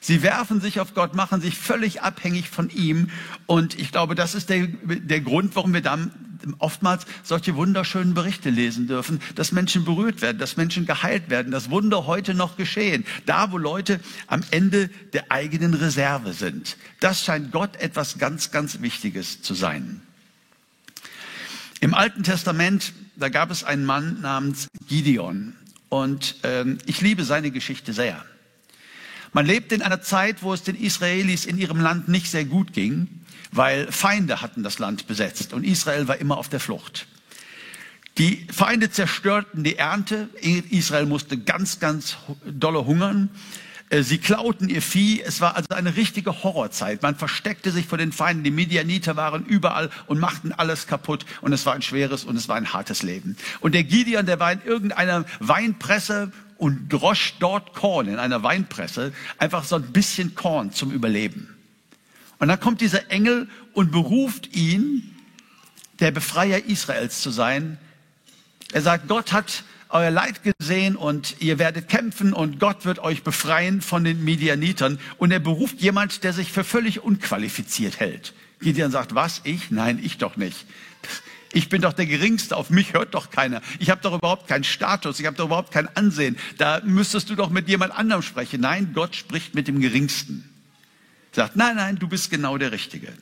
Sie 0.00 0.22
werfen 0.22 0.60
sich 0.60 0.80
auf 0.80 0.94
Gott, 0.94 1.14
machen 1.14 1.40
sich 1.40 1.56
völlig 1.56 2.02
abhängig 2.02 2.48
von 2.48 2.70
ihm. 2.70 3.10
Und 3.46 3.78
ich 3.78 3.92
glaube, 3.92 4.14
das 4.14 4.34
ist 4.34 4.50
der, 4.50 4.66
der 4.66 5.20
Grund, 5.20 5.56
warum 5.56 5.74
wir 5.74 5.82
dann 5.82 6.12
oftmals 6.58 7.04
solche 7.22 7.56
wunderschönen 7.56 8.14
Berichte 8.14 8.50
lesen 8.50 8.86
dürfen, 8.86 9.20
dass 9.34 9.52
Menschen 9.52 9.84
berührt 9.84 10.22
werden, 10.22 10.38
dass 10.38 10.56
Menschen 10.56 10.86
geheilt 10.86 11.30
werden, 11.30 11.52
dass 11.52 11.70
Wunder 11.70 12.06
heute 12.06 12.34
noch 12.34 12.56
geschehen. 12.56 13.04
Da, 13.26 13.52
wo 13.52 13.58
Leute 13.58 14.00
am 14.26 14.42
Ende 14.50 14.88
der 15.12 15.30
eigenen 15.30 15.74
Reserve 15.74 16.32
sind. 16.32 16.76
Das 17.00 17.24
scheint 17.24 17.52
Gott 17.52 17.76
etwas 17.76 18.18
ganz, 18.18 18.50
ganz 18.50 18.80
Wichtiges 18.80 19.42
zu 19.42 19.54
sein. 19.54 20.02
Im 21.80 21.94
Alten 21.94 22.22
Testament, 22.22 22.92
da 23.16 23.28
gab 23.28 23.50
es 23.50 23.64
einen 23.64 23.84
Mann 23.84 24.20
namens 24.20 24.68
Gideon. 24.88 25.54
Und 25.88 26.36
ähm, 26.42 26.78
ich 26.86 27.00
liebe 27.00 27.24
seine 27.24 27.50
Geschichte 27.50 27.92
sehr. 27.92 28.24
Man 29.32 29.46
lebte 29.46 29.74
in 29.74 29.82
einer 29.82 30.02
Zeit, 30.02 30.42
wo 30.42 30.52
es 30.52 30.62
den 30.62 30.76
Israelis 30.76 31.44
in 31.44 31.58
ihrem 31.58 31.80
Land 31.80 32.08
nicht 32.08 32.30
sehr 32.30 32.44
gut 32.44 32.72
ging, 32.72 33.08
weil 33.52 33.90
Feinde 33.90 34.40
hatten 34.40 34.62
das 34.62 34.78
Land 34.78 35.06
besetzt 35.06 35.52
und 35.52 35.64
Israel 35.64 36.08
war 36.08 36.16
immer 36.16 36.38
auf 36.38 36.48
der 36.48 36.60
Flucht. 36.60 37.06
Die 38.18 38.46
Feinde 38.52 38.90
zerstörten 38.90 39.62
die 39.62 39.76
Ernte. 39.76 40.28
Israel 40.70 41.06
musste 41.06 41.38
ganz, 41.38 41.78
ganz 41.78 42.16
dolle 42.44 42.84
hungern. 42.84 43.30
Äh, 43.90 44.02
sie 44.02 44.18
klauten 44.18 44.68
ihr 44.68 44.82
Vieh. 44.82 45.22
Es 45.22 45.40
war 45.40 45.56
also 45.56 45.68
eine 45.70 45.96
richtige 45.96 46.42
Horrorzeit. 46.42 47.02
Man 47.02 47.14
versteckte 47.14 47.70
sich 47.70 47.86
vor 47.86 47.96
den 47.96 48.10
Feinden. 48.10 48.44
Die 48.44 48.50
Medianiter 48.50 49.16
waren 49.16 49.44
überall 49.44 49.90
und 50.06 50.18
machten 50.18 50.52
alles 50.52 50.88
kaputt. 50.88 51.24
Und 51.42 51.52
es 51.52 51.64
war 51.64 51.74
ein 51.74 51.82
schweres 51.82 52.24
und 52.24 52.36
es 52.36 52.48
war 52.48 52.56
ein 52.56 52.72
hartes 52.72 53.02
Leben. 53.02 53.36
Und 53.60 53.74
der 53.74 53.84
Gideon, 53.84 54.26
der 54.26 54.40
war 54.40 54.52
in 54.52 54.62
irgendeiner 54.62 55.24
Weinpresse 55.38 56.32
und 56.58 56.92
drosch 56.92 57.34
dort 57.38 57.72
Korn 57.72 58.08
in 58.08 58.18
einer 58.18 58.42
Weinpresse, 58.42 59.12
einfach 59.38 59.64
so 59.64 59.76
ein 59.76 59.92
bisschen 59.92 60.34
Korn 60.34 60.72
zum 60.72 60.90
Überleben. 60.90 61.56
Und 62.38 62.48
dann 62.48 62.60
kommt 62.60 62.80
dieser 62.80 63.10
Engel 63.10 63.48
und 63.72 63.90
beruft 63.90 64.54
ihn, 64.54 65.14
der 66.00 66.10
Befreier 66.10 66.64
Israels 66.64 67.20
zu 67.20 67.30
sein. 67.30 67.78
Er 68.72 68.82
sagt, 68.82 69.08
Gott 69.08 69.32
hat 69.32 69.64
euer 69.88 70.10
Leid 70.10 70.42
gesehen 70.42 70.96
und 70.96 71.36
ihr 71.40 71.58
werdet 71.58 71.88
kämpfen 71.88 72.32
und 72.32 72.60
Gott 72.60 72.84
wird 72.84 72.98
euch 72.98 73.22
befreien 73.22 73.80
von 73.80 74.04
den 74.04 74.22
Midianitern. 74.22 75.00
Und 75.16 75.32
er 75.32 75.40
beruft 75.40 75.80
jemand, 75.80 76.22
der 76.24 76.32
sich 76.32 76.52
für 76.52 76.64
völlig 76.64 77.02
unqualifiziert 77.02 77.98
hält. 77.98 78.34
Gideon 78.60 78.90
sagt, 78.90 79.14
was? 79.14 79.40
Ich? 79.44 79.70
Nein, 79.70 80.00
ich 80.02 80.18
doch 80.18 80.36
nicht. 80.36 80.66
Ich 81.52 81.68
bin 81.68 81.80
doch 81.82 81.92
der 81.92 82.06
Geringste, 82.06 82.56
auf 82.56 82.70
mich 82.70 82.92
hört 82.92 83.14
doch 83.14 83.30
keiner. 83.30 83.62
Ich 83.78 83.90
habe 83.90 84.00
doch 84.02 84.14
überhaupt 84.14 84.48
keinen 84.48 84.64
Status, 84.64 85.18
ich 85.18 85.26
habe 85.26 85.36
doch 85.36 85.46
überhaupt 85.46 85.72
kein 85.72 85.88
Ansehen. 85.96 86.36
Da 86.58 86.80
müsstest 86.84 87.30
du 87.30 87.34
doch 87.34 87.50
mit 87.50 87.68
jemand 87.68 87.92
anderem 87.94 88.22
sprechen. 88.22 88.60
Nein, 88.60 88.92
Gott 88.94 89.16
spricht 89.16 89.54
mit 89.54 89.66
dem 89.66 89.80
Geringsten. 89.80 90.48
Sagt, 91.32 91.56
nein, 91.56 91.76
nein, 91.76 91.98
du 91.98 92.08
bist 92.08 92.30
genau 92.30 92.58
der 92.58 92.72
Richtige. 92.72 93.12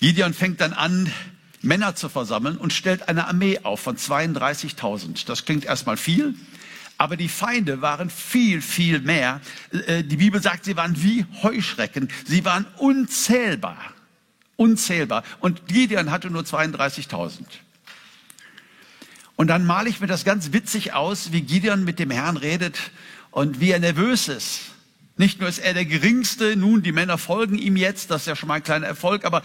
Gideon 0.00 0.34
fängt 0.34 0.60
dann 0.60 0.72
an, 0.72 1.12
Männer 1.60 1.94
zu 1.94 2.08
versammeln 2.08 2.56
und 2.56 2.72
stellt 2.72 3.08
eine 3.08 3.28
Armee 3.28 3.60
auf 3.62 3.80
von 3.80 3.96
32.000. 3.96 5.26
Das 5.26 5.44
klingt 5.44 5.64
erstmal 5.64 5.96
viel, 5.96 6.34
aber 6.98 7.16
die 7.16 7.28
Feinde 7.28 7.80
waren 7.82 8.10
viel, 8.10 8.60
viel 8.60 9.00
mehr. 9.00 9.40
Äh, 9.86 10.02
die 10.02 10.16
Bibel 10.16 10.42
sagt, 10.42 10.64
sie 10.64 10.76
waren 10.76 11.00
wie 11.02 11.24
Heuschrecken. 11.42 12.08
Sie 12.26 12.44
waren 12.44 12.66
unzählbar. 12.78 13.91
Unzählbar. 14.62 15.24
Und 15.40 15.66
Gideon 15.66 16.10
hatte 16.10 16.30
nur 16.30 16.42
32.000. 16.42 17.40
Und 19.36 19.48
dann 19.48 19.64
male 19.64 19.88
ich 19.88 20.00
mir 20.00 20.06
das 20.06 20.24
ganz 20.24 20.52
witzig 20.52 20.92
aus, 20.92 21.32
wie 21.32 21.42
Gideon 21.42 21.84
mit 21.84 21.98
dem 21.98 22.10
Herrn 22.10 22.36
redet 22.36 22.78
und 23.30 23.60
wie 23.60 23.70
er 23.70 23.80
nervös 23.80 24.28
ist. 24.28 24.60
Nicht 25.16 25.40
nur 25.40 25.48
ist 25.48 25.58
er 25.58 25.74
der 25.74 25.84
Geringste, 25.84 26.56
nun, 26.56 26.82
die 26.82 26.92
Männer 26.92 27.18
folgen 27.18 27.58
ihm 27.58 27.76
jetzt, 27.76 28.10
das 28.10 28.22
ist 28.22 28.26
ja 28.28 28.36
schon 28.36 28.48
mal 28.48 28.56
ein 28.56 28.62
kleiner 28.62 28.86
Erfolg, 28.86 29.24
aber 29.24 29.42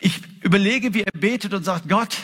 Ich 0.00 0.20
überlege, 0.42 0.94
wie 0.94 1.02
er 1.02 1.12
betet 1.12 1.54
und 1.54 1.64
sagt, 1.64 1.88
Gott, 1.88 2.16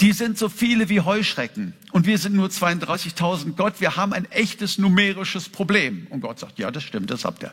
die 0.00 0.12
sind 0.12 0.36
so 0.36 0.48
viele 0.50 0.90
wie 0.90 1.00
Heuschrecken 1.00 1.72
und 1.90 2.06
wir 2.06 2.18
sind 2.18 2.34
nur 2.34 2.48
32.000. 2.48 3.54
Gott, 3.56 3.80
wir 3.80 3.96
haben 3.96 4.12
ein 4.12 4.30
echtes 4.30 4.76
numerisches 4.76 5.48
Problem. 5.48 6.06
Und 6.10 6.20
Gott 6.20 6.38
sagt, 6.38 6.58
ja, 6.58 6.70
das 6.70 6.82
stimmt, 6.82 7.10
das 7.10 7.24
habt 7.24 7.42
ihr. 7.42 7.52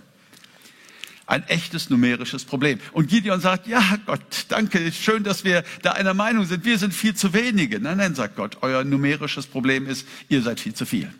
Ein 1.25 1.47
echtes 1.47 1.89
numerisches 1.89 2.43
Problem. 2.43 2.79
Und 2.91 3.07
Gideon 3.07 3.39
sagt, 3.39 3.67
ja, 3.67 3.97
Gott, 4.05 4.21
danke, 4.49 4.91
schön, 4.91 5.23
dass 5.23 5.45
wir 5.45 5.63
da 5.81 5.93
einer 5.93 6.13
Meinung 6.13 6.45
sind. 6.45 6.65
Wir 6.65 6.77
sind 6.77 6.93
viel 6.93 7.15
zu 7.15 7.33
wenige. 7.33 7.79
Nein, 7.79 7.97
nein, 7.97 8.13
sagt 8.13 8.35
Gott, 8.35 8.57
euer 8.61 8.83
numerisches 8.83 9.47
Problem 9.47 9.87
ist, 9.87 10.05
ihr 10.27 10.41
seid 10.41 10.59
viel 10.59 10.73
zu 10.73 10.85
viel. 10.85 11.13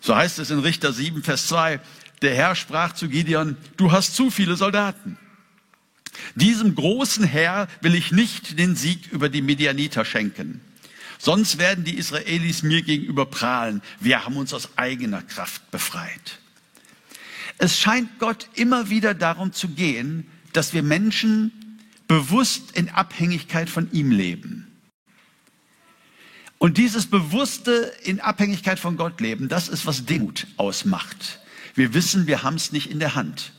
So 0.00 0.16
heißt 0.16 0.38
es 0.38 0.50
in 0.50 0.60
Richter 0.60 0.92
7, 0.92 1.22
Vers 1.22 1.46
2, 1.48 1.78
der 2.22 2.34
Herr 2.34 2.54
sprach 2.54 2.94
zu 2.94 3.08
Gideon, 3.08 3.56
du 3.76 3.92
hast 3.92 4.16
zu 4.16 4.30
viele 4.30 4.56
Soldaten. 4.56 5.18
Diesem 6.34 6.74
großen 6.74 7.24
Herr 7.24 7.68
will 7.82 7.94
ich 7.94 8.12
nicht 8.12 8.58
den 8.58 8.76
Sieg 8.76 9.12
über 9.12 9.28
die 9.28 9.42
Medianiter 9.42 10.04
schenken. 10.04 10.60
Sonst 11.18 11.58
werden 11.58 11.84
die 11.84 11.96
Israelis 11.98 12.62
mir 12.62 12.82
gegenüber 12.82 13.26
prahlen. 13.26 13.82
Wir 14.00 14.24
haben 14.24 14.36
uns 14.36 14.52
aus 14.52 14.76
eigener 14.76 15.22
Kraft 15.22 15.70
befreit. 15.70 16.41
Es 17.58 17.78
scheint 17.78 18.18
Gott 18.18 18.48
immer 18.54 18.90
wieder 18.90 19.14
darum 19.14 19.52
zu 19.52 19.68
gehen, 19.68 20.26
dass 20.52 20.72
wir 20.72 20.82
Menschen 20.82 21.52
bewusst 22.08 22.76
in 22.76 22.90
Abhängigkeit 22.90 23.70
von 23.70 23.90
ihm 23.92 24.10
leben. 24.10 24.68
Und 26.58 26.78
dieses 26.78 27.06
bewusste 27.06 27.92
in 28.04 28.20
Abhängigkeit 28.20 28.78
von 28.78 28.96
Gott 28.96 29.20
leben, 29.20 29.48
das 29.48 29.68
ist, 29.68 29.86
was 29.86 30.04
Demut 30.04 30.46
ausmacht. 30.56 31.40
Wir 31.74 31.94
wissen, 31.94 32.26
wir 32.26 32.42
haben 32.42 32.56
es 32.56 32.70
nicht 32.70 32.90
in 32.90 33.00
der 33.00 33.14
Hand. 33.14 33.52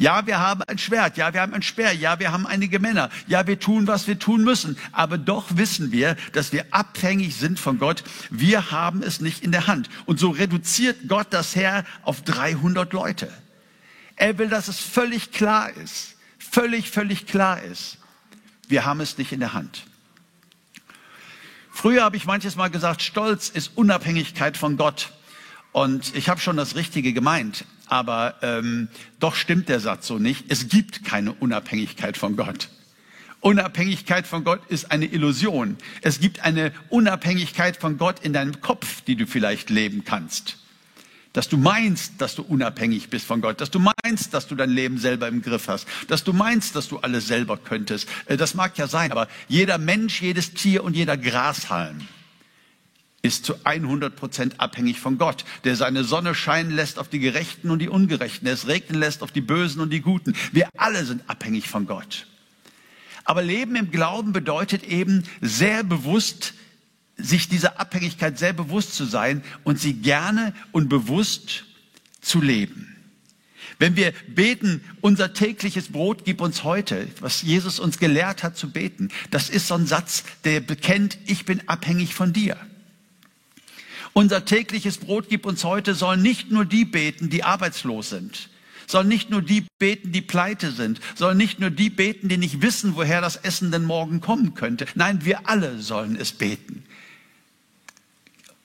Ja, 0.00 0.26
wir 0.26 0.38
haben 0.38 0.62
ein 0.62 0.78
Schwert, 0.78 1.18
ja, 1.18 1.34
wir 1.34 1.42
haben 1.42 1.52
ein 1.52 1.60
Speer, 1.60 1.92
ja, 1.92 2.18
wir 2.18 2.32
haben 2.32 2.46
einige 2.46 2.78
Männer, 2.78 3.10
ja, 3.26 3.46
wir 3.46 3.60
tun, 3.60 3.86
was 3.86 4.06
wir 4.06 4.18
tun 4.18 4.42
müssen. 4.44 4.78
Aber 4.92 5.18
doch 5.18 5.58
wissen 5.58 5.92
wir, 5.92 6.16
dass 6.32 6.52
wir 6.52 6.64
abhängig 6.70 7.36
sind 7.36 7.60
von 7.60 7.78
Gott. 7.78 8.02
Wir 8.30 8.70
haben 8.70 9.02
es 9.02 9.20
nicht 9.20 9.44
in 9.44 9.52
der 9.52 9.66
Hand. 9.66 9.90
Und 10.06 10.18
so 10.18 10.30
reduziert 10.30 10.96
Gott 11.06 11.26
das 11.28 11.54
Herr 11.54 11.84
auf 12.02 12.22
300 12.22 12.90
Leute. 12.94 13.30
Er 14.16 14.38
will, 14.38 14.48
dass 14.48 14.68
es 14.68 14.80
völlig 14.80 15.32
klar 15.32 15.70
ist, 15.70 16.16
völlig, 16.38 16.90
völlig 16.90 17.26
klar 17.26 17.62
ist. 17.62 17.98
Wir 18.68 18.86
haben 18.86 19.02
es 19.02 19.18
nicht 19.18 19.32
in 19.32 19.40
der 19.40 19.52
Hand. 19.52 19.84
Früher 21.70 22.04
habe 22.04 22.16
ich 22.16 22.24
manches 22.24 22.56
Mal 22.56 22.70
gesagt, 22.70 23.02
Stolz 23.02 23.50
ist 23.50 23.72
Unabhängigkeit 23.74 24.56
von 24.56 24.78
Gott. 24.78 25.12
Und 25.72 26.16
ich 26.16 26.28
habe 26.28 26.40
schon 26.40 26.56
das 26.56 26.74
Richtige 26.74 27.12
gemeint, 27.12 27.64
aber 27.86 28.36
ähm, 28.42 28.88
doch 29.18 29.34
stimmt 29.34 29.68
der 29.68 29.80
Satz 29.80 30.06
so 30.06 30.18
nicht. 30.18 30.46
Es 30.48 30.68
gibt 30.68 31.04
keine 31.04 31.32
Unabhängigkeit 31.32 32.16
von 32.16 32.36
Gott. 32.36 32.68
Unabhängigkeit 33.40 34.26
von 34.26 34.44
Gott 34.44 34.60
ist 34.68 34.90
eine 34.90 35.06
Illusion. 35.06 35.76
Es 36.02 36.20
gibt 36.20 36.40
eine 36.40 36.72
Unabhängigkeit 36.88 37.76
von 37.76 37.96
Gott 37.98 38.20
in 38.20 38.32
deinem 38.32 38.60
Kopf, 38.60 39.00
die 39.02 39.16
du 39.16 39.26
vielleicht 39.26 39.70
leben 39.70 40.04
kannst 40.04 40.56
dass 41.32 41.48
du 41.48 41.56
meinst, 41.56 42.20
dass 42.20 42.34
du 42.34 42.42
unabhängig 42.42 43.08
bist 43.08 43.24
von 43.24 43.40
Gott, 43.40 43.60
dass 43.60 43.70
du 43.70 43.78
meinst, 43.78 44.34
dass 44.34 44.48
du 44.48 44.54
dein 44.54 44.70
Leben 44.70 44.98
selber 44.98 45.28
im 45.28 45.42
Griff 45.42 45.68
hast, 45.68 45.86
dass 46.08 46.24
du 46.24 46.32
meinst, 46.32 46.74
dass 46.74 46.88
du 46.88 46.98
alles 46.98 47.28
selber 47.28 47.56
könntest. 47.56 48.08
Äh, 48.26 48.36
das 48.36 48.54
mag 48.54 48.76
ja 48.78 48.88
sein, 48.88 49.12
aber 49.12 49.28
jeder 49.48 49.78
Mensch, 49.78 50.20
jedes 50.22 50.54
Tier 50.54 50.82
und 50.82 50.96
jeder 50.96 51.16
Grashalm 51.16 52.08
ist 53.22 53.44
zu 53.44 53.54
100 53.64 54.16
Prozent 54.16 54.60
abhängig 54.60 54.98
von 54.98 55.18
Gott, 55.18 55.44
der 55.64 55.76
seine 55.76 56.04
Sonne 56.04 56.34
scheinen 56.34 56.70
lässt 56.70 56.98
auf 56.98 57.08
die 57.08 57.18
Gerechten 57.18 57.70
und 57.70 57.80
die 57.80 57.88
Ungerechten, 57.88 58.46
der 58.46 58.54
es 58.54 58.66
regnen 58.66 58.98
lässt 58.98 59.22
auf 59.22 59.32
die 59.32 59.42
Bösen 59.42 59.80
und 59.80 59.90
die 59.90 60.00
Guten. 60.00 60.34
Wir 60.52 60.68
alle 60.76 61.04
sind 61.04 61.28
abhängig 61.28 61.68
von 61.68 61.86
Gott. 61.86 62.26
Aber 63.24 63.42
Leben 63.42 63.76
im 63.76 63.90
Glauben 63.90 64.32
bedeutet 64.32 64.84
eben 64.84 65.24
sehr 65.40 65.84
bewusst 65.84 66.54
sich 67.16 67.48
dieser 67.48 67.78
Abhängigkeit 67.78 68.38
sehr 68.38 68.54
bewusst 68.54 68.94
zu 68.94 69.04
sein 69.04 69.42
und 69.62 69.78
sie 69.78 69.94
gerne 69.94 70.54
und 70.72 70.88
bewusst 70.88 71.64
zu 72.22 72.40
leben. 72.40 72.96
Wenn 73.78 73.96
wir 73.96 74.12
beten, 74.28 74.82
unser 75.00 75.32
tägliches 75.32 75.88
Brot 75.88 76.24
gib 76.24 76.40
uns 76.40 76.64
heute, 76.64 77.08
was 77.20 77.42
Jesus 77.42 77.78
uns 77.78 77.98
gelehrt 77.98 78.42
hat 78.42 78.56
zu 78.56 78.70
beten, 78.70 79.10
das 79.30 79.48
ist 79.48 79.68
so 79.68 79.74
ein 79.74 79.86
Satz, 79.86 80.24
der 80.44 80.60
bekennt, 80.60 81.18
ich 81.26 81.44
bin 81.44 81.66
abhängig 81.68 82.14
von 82.14 82.32
dir. 82.32 82.56
Unser 84.12 84.44
tägliches 84.44 84.98
Brot 84.98 85.28
gib 85.28 85.46
uns 85.46 85.64
heute 85.64 85.94
sollen 85.94 86.22
nicht 86.22 86.50
nur 86.50 86.64
die 86.64 86.84
beten, 86.84 87.30
die 87.30 87.44
arbeitslos 87.44 88.10
sind, 88.10 88.48
sollen 88.86 89.08
nicht 89.08 89.30
nur 89.30 89.40
die 89.40 89.66
beten, 89.78 90.12
die 90.12 90.20
pleite 90.20 90.72
sind, 90.72 91.00
sollen 91.14 91.38
nicht 91.38 91.60
nur 91.60 91.70
die 91.70 91.90
beten, 91.90 92.28
die 92.28 92.36
nicht 92.36 92.60
wissen, 92.60 92.96
woher 92.96 93.20
das 93.20 93.36
Essen 93.36 93.70
denn 93.70 93.84
morgen 93.84 94.20
kommen 94.20 94.54
könnte. 94.54 94.86
Nein, 94.94 95.24
wir 95.24 95.48
alle 95.48 95.80
sollen 95.80 96.16
es 96.16 96.32
beten. 96.32 96.84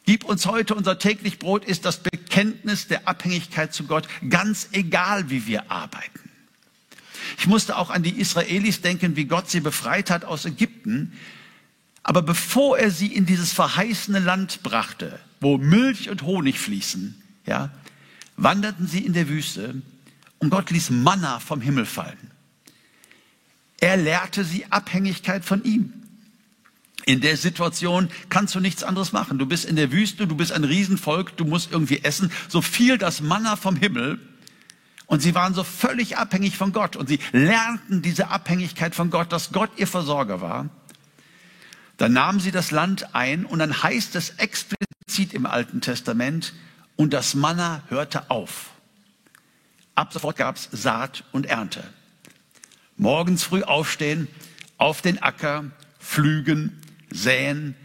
Gib 0.05 0.23
uns 0.23 0.45
heute 0.45 0.75
unser 0.75 0.99
täglich 0.99 1.39
Brot 1.39 1.65
ist 1.65 1.85
das 1.85 1.97
Bekenntnis 1.97 2.87
der 2.87 3.07
Abhängigkeit 3.07 3.73
zu 3.73 3.85
Gott, 3.85 4.07
ganz 4.29 4.69
egal 4.71 5.29
wie 5.29 5.47
wir 5.47 5.71
arbeiten. 5.71 6.29
Ich 7.39 7.47
musste 7.47 7.77
auch 7.77 7.89
an 7.89 8.03
die 8.03 8.19
Israelis 8.19 8.81
denken, 8.81 9.15
wie 9.15 9.25
Gott 9.25 9.49
sie 9.49 9.61
befreit 9.61 10.11
hat 10.11 10.23
aus 10.23 10.45
Ägypten. 10.45 11.13
Aber 12.03 12.21
bevor 12.21 12.77
er 12.77 12.91
sie 12.91 13.07
in 13.07 13.25
dieses 13.25 13.51
verheißene 13.51 14.19
Land 14.19 14.61
brachte, 14.61 15.19
wo 15.39 15.57
Milch 15.57 16.09
und 16.09 16.23
Honig 16.23 16.59
fließen, 16.59 17.21
ja, 17.45 17.69
wanderten 18.37 18.87
sie 18.87 18.99
in 18.99 19.13
der 19.13 19.29
Wüste 19.29 19.81
und 20.39 20.49
Gott 20.49 20.71
ließ 20.71 20.89
Manna 20.89 21.39
vom 21.39 21.61
Himmel 21.61 21.85
fallen. 21.85 22.31
Er 23.79 23.97
lehrte 23.97 24.43
sie 24.43 24.65
Abhängigkeit 24.71 25.45
von 25.45 25.63
ihm. 25.63 25.93
In 27.05 27.21
der 27.21 27.37
Situation 27.37 28.09
kannst 28.29 28.55
du 28.55 28.59
nichts 28.59 28.83
anderes 28.83 29.11
machen. 29.11 29.37
Du 29.37 29.45
bist 29.45 29.65
in 29.65 29.75
der 29.75 29.91
Wüste, 29.91 30.25
du 30.25 30.35
bist 30.35 30.51
ein 30.51 30.63
Riesenvolk, 30.63 31.37
du 31.37 31.45
musst 31.45 31.71
irgendwie 31.71 32.03
essen. 32.03 32.31
So 32.47 32.61
fiel 32.61 32.97
das 32.97 33.21
Manna 33.21 33.55
vom 33.57 33.75
Himmel 33.75 34.19
und 35.05 35.21
sie 35.21 35.35
waren 35.35 35.53
so 35.53 35.63
völlig 35.63 36.17
abhängig 36.17 36.57
von 36.57 36.73
Gott 36.73 36.95
und 36.95 37.07
sie 37.07 37.19
lernten 37.31 38.01
diese 38.01 38.29
Abhängigkeit 38.29 38.95
von 38.95 39.11
Gott, 39.11 39.31
dass 39.31 39.51
Gott 39.51 39.69
ihr 39.77 39.87
Versorger 39.87 40.41
war. 40.41 40.69
Dann 41.97 42.13
nahmen 42.13 42.39
sie 42.39 42.51
das 42.51 42.71
Land 42.71 43.15
ein 43.15 43.45
und 43.45 43.59
dann 43.59 43.83
heißt 43.83 44.15
es 44.15 44.31
explizit 44.31 45.33
im 45.33 45.45
Alten 45.45 45.81
Testament, 45.81 46.53
und 46.97 47.13
das 47.13 47.35
Manna 47.35 47.83
hörte 47.89 48.29
auf. 48.29 48.71
Ab 49.95 50.13
sofort 50.13 50.37
gab 50.37 50.55
es 50.55 50.69
Saat 50.71 51.23
und 51.31 51.45
Ernte. 51.45 51.83
Morgens 52.97 53.43
früh 53.43 53.63
aufstehen, 53.63 54.27
auf 54.77 55.01
den 55.01 55.21
Acker, 55.21 55.65
pflügen, 55.99 56.81
säen, 57.11 57.75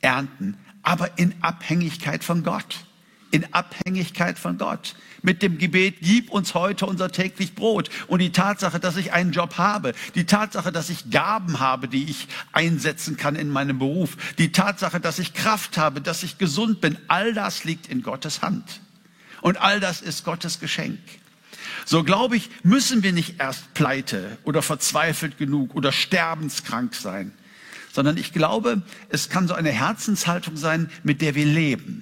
ernten, 0.00 0.56
aber 0.82 1.18
in 1.18 1.34
Abhängigkeit 1.42 2.24
von 2.24 2.44
Gott. 2.44 2.84
In 3.32 3.52
Abhängigkeit 3.52 4.38
von 4.38 4.58
Gott. 4.58 4.94
Mit 5.22 5.42
dem 5.42 5.58
Gebet, 5.58 5.96
gib 6.02 6.30
uns 6.30 6.54
heute 6.54 6.86
unser 6.86 7.10
täglich 7.10 7.54
Brot. 7.54 7.88
Und 8.06 8.20
die 8.20 8.30
Tatsache, 8.30 8.78
dass 8.78 8.96
ich 8.96 9.12
einen 9.12 9.32
Job 9.32 9.58
habe, 9.58 9.94
die 10.14 10.26
Tatsache, 10.26 10.70
dass 10.70 10.90
ich 10.90 11.10
Gaben 11.10 11.58
habe, 11.58 11.88
die 11.88 12.04
ich 12.04 12.28
einsetzen 12.52 13.16
kann 13.16 13.34
in 13.34 13.48
meinem 13.48 13.78
Beruf, 13.78 14.16
die 14.38 14.52
Tatsache, 14.52 15.00
dass 15.00 15.18
ich 15.18 15.34
Kraft 15.34 15.78
habe, 15.78 16.00
dass 16.00 16.22
ich 16.22 16.38
gesund 16.38 16.80
bin, 16.80 16.98
all 17.08 17.34
das 17.34 17.64
liegt 17.64 17.88
in 17.88 18.02
Gottes 18.02 18.42
Hand. 18.42 18.80
Und 19.40 19.60
all 19.60 19.80
das 19.80 20.00
ist 20.00 20.24
Gottes 20.24 20.60
Geschenk. 20.60 21.00
So 21.84 22.04
glaube 22.04 22.36
ich, 22.36 22.50
müssen 22.62 23.02
wir 23.02 23.12
nicht 23.12 23.40
erst 23.40 23.74
pleite 23.74 24.38
oder 24.44 24.62
verzweifelt 24.62 25.38
genug 25.38 25.74
oder 25.74 25.90
sterbenskrank 25.90 26.94
sein 26.94 27.32
sondern 27.92 28.16
ich 28.16 28.32
glaube, 28.32 28.82
es 29.10 29.28
kann 29.28 29.46
so 29.46 29.54
eine 29.54 29.70
Herzenshaltung 29.70 30.56
sein, 30.56 30.90
mit 31.02 31.20
der 31.20 31.34
wir 31.34 31.44
leben, 31.44 32.01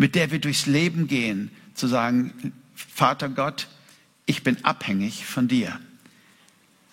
mit 0.00 0.14
der 0.14 0.30
wir 0.30 0.38
durchs 0.38 0.64
Leben 0.64 1.08
gehen, 1.08 1.50
zu 1.74 1.86
sagen, 1.86 2.54
Vater 2.74 3.28
Gott, 3.28 3.68
ich 4.24 4.42
bin 4.42 4.64
abhängig 4.64 5.26
von 5.26 5.46
dir. 5.46 5.78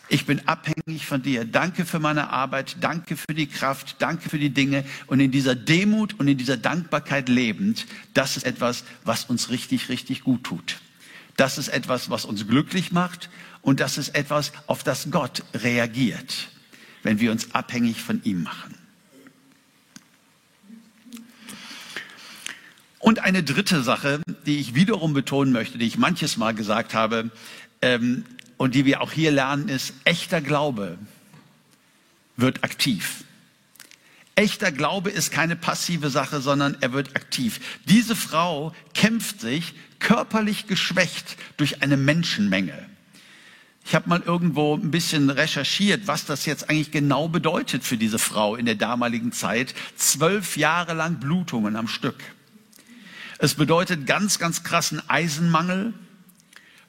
Ich 0.10 0.26
bin 0.26 0.46
abhängig 0.46 1.06
von 1.06 1.22
dir. 1.22 1.46
Danke 1.46 1.86
für 1.86 2.00
meine 2.00 2.30
Arbeit, 2.32 2.76
danke 2.82 3.16
für 3.16 3.34
die 3.34 3.48
Kraft, 3.48 3.96
danke 4.00 4.30
für 4.30 4.38
die 4.38 4.50
Dinge. 4.50 4.84
Und 5.08 5.22
in 5.22 5.32
dieser 5.32 5.56
Demut 5.56 6.20
und 6.20 6.28
in 6.28 6.38
dieser 6.38 6.58
Dankbarkeit 6.58 7.30
lebend, 7.30 7.86
das 8.14 8.36
ist 8.36 8.46
etwas, 8.46 8.84
was 9.06 9.24
uns 9.24 9.50
richtig, 9.50 9.88
richtig 9.88 10.26
gut 10.26 10.44
tut. 10.44 10.82
Das 11.38 11.58
ist 11.58 11.70
etwas, 11.70 12.10
was 12.10 12.26
uns 12.26 12.46
glücklich 12.46 12.92
macht 12.92 13.30
und 13.62 13.80
das 13.80 13.98
ist 13.98 14.16
etwas, 14.16 14.52
auf 14.68 14.84
das 14.84 15.12
Gott 15.12 15.44
reagiert 15.54 16.50
wenn 17.08 17.22
wir 17.22 17.32
uns 17.32 17.56
abhängig 17.56 18.02
von 18.02 18.22
ihm 18.26 18.44
machen. 18.44 18.77
Und 23.00 23.20
eine 23.20 23.44
dritte 23.44 23.84
Sache, 23.84 24.22
die 24.46 24.60
ich 24.60 24.76
wiederum 24.76 25.14
betonen 25.14 25.54
möchte, 25.54 25.78
die 25.78 25.86
ich 25.86 25.98
manches 25.98 26.38
Mal 26.38 26.54
gesagt 26.54 26.94
habe 26.94 27.30
ähm, 27.82 28.26
und 28.58 28.74
die 28.74 28.86
wir 28.86 29.02
auch 29.02 29.12
hier 29.12 29.32
lernen, 29.32 29.70
ist, 29.70 29.94
echter 30.04 30.42
Glaube 30.42 30.98
wird 32.38 32.64
aktiv. 32.64 33.24
Echter 34.36 34.72
Glaube 34.72 35.10
ist 35.10 35.32
keine 35.32 35.56
passive 35.56 36.10
Sache, 36.10 36.42
sondern 36.42 36.78
er 36.82 36.94
wird 36.94 37.16
aktiv. 37.16 37.60
Diese 37.86 38.16
Frau 38.16 38.74
kämpft 38.94 39.42
sich 39.42 39.74
körperlich 40.00 40.68
geschwächt 40.68 41.38
durch 41.58 41.82
eine 41.82 41.98
Menschenmenge. 41.98 42.88
Ich 43.84 43.96
habe 43.96 44.10
mal 44.10 44.22
irgendwo 44.22 44.76
ein 44.76 44.92
bisschen 44.92 45.30
recherchiert, 45.30 46.08
was 46.08 46.26
das 46.26 46.46
jetzt 46.46 46.70
eigentlich 46.70 46.92
genau 46.92 47.30
bedeutet 47.30 47.84
für 47.84 47.98
diese 47.98 48.20
Frau 48.20 48.56
in 48.56 48.66
der 48.66 48.76
damaligen 48.76 49.32
Zeit. 49.32 49.74
Zwölf 49.96 50.58
Jahre 50.58 50.94
lang 50.94 51.20
Blutungen 51.20 51.76
am 51.76 51.88
Stück. 51.88 52.22
Es 53.40 53.56
bedeutet 53.56 54.06
ganz, 54.06 54.40
ganz 54.40 54.64
krassen 54.64 55.02
Eisenmangel, 55.10 55.94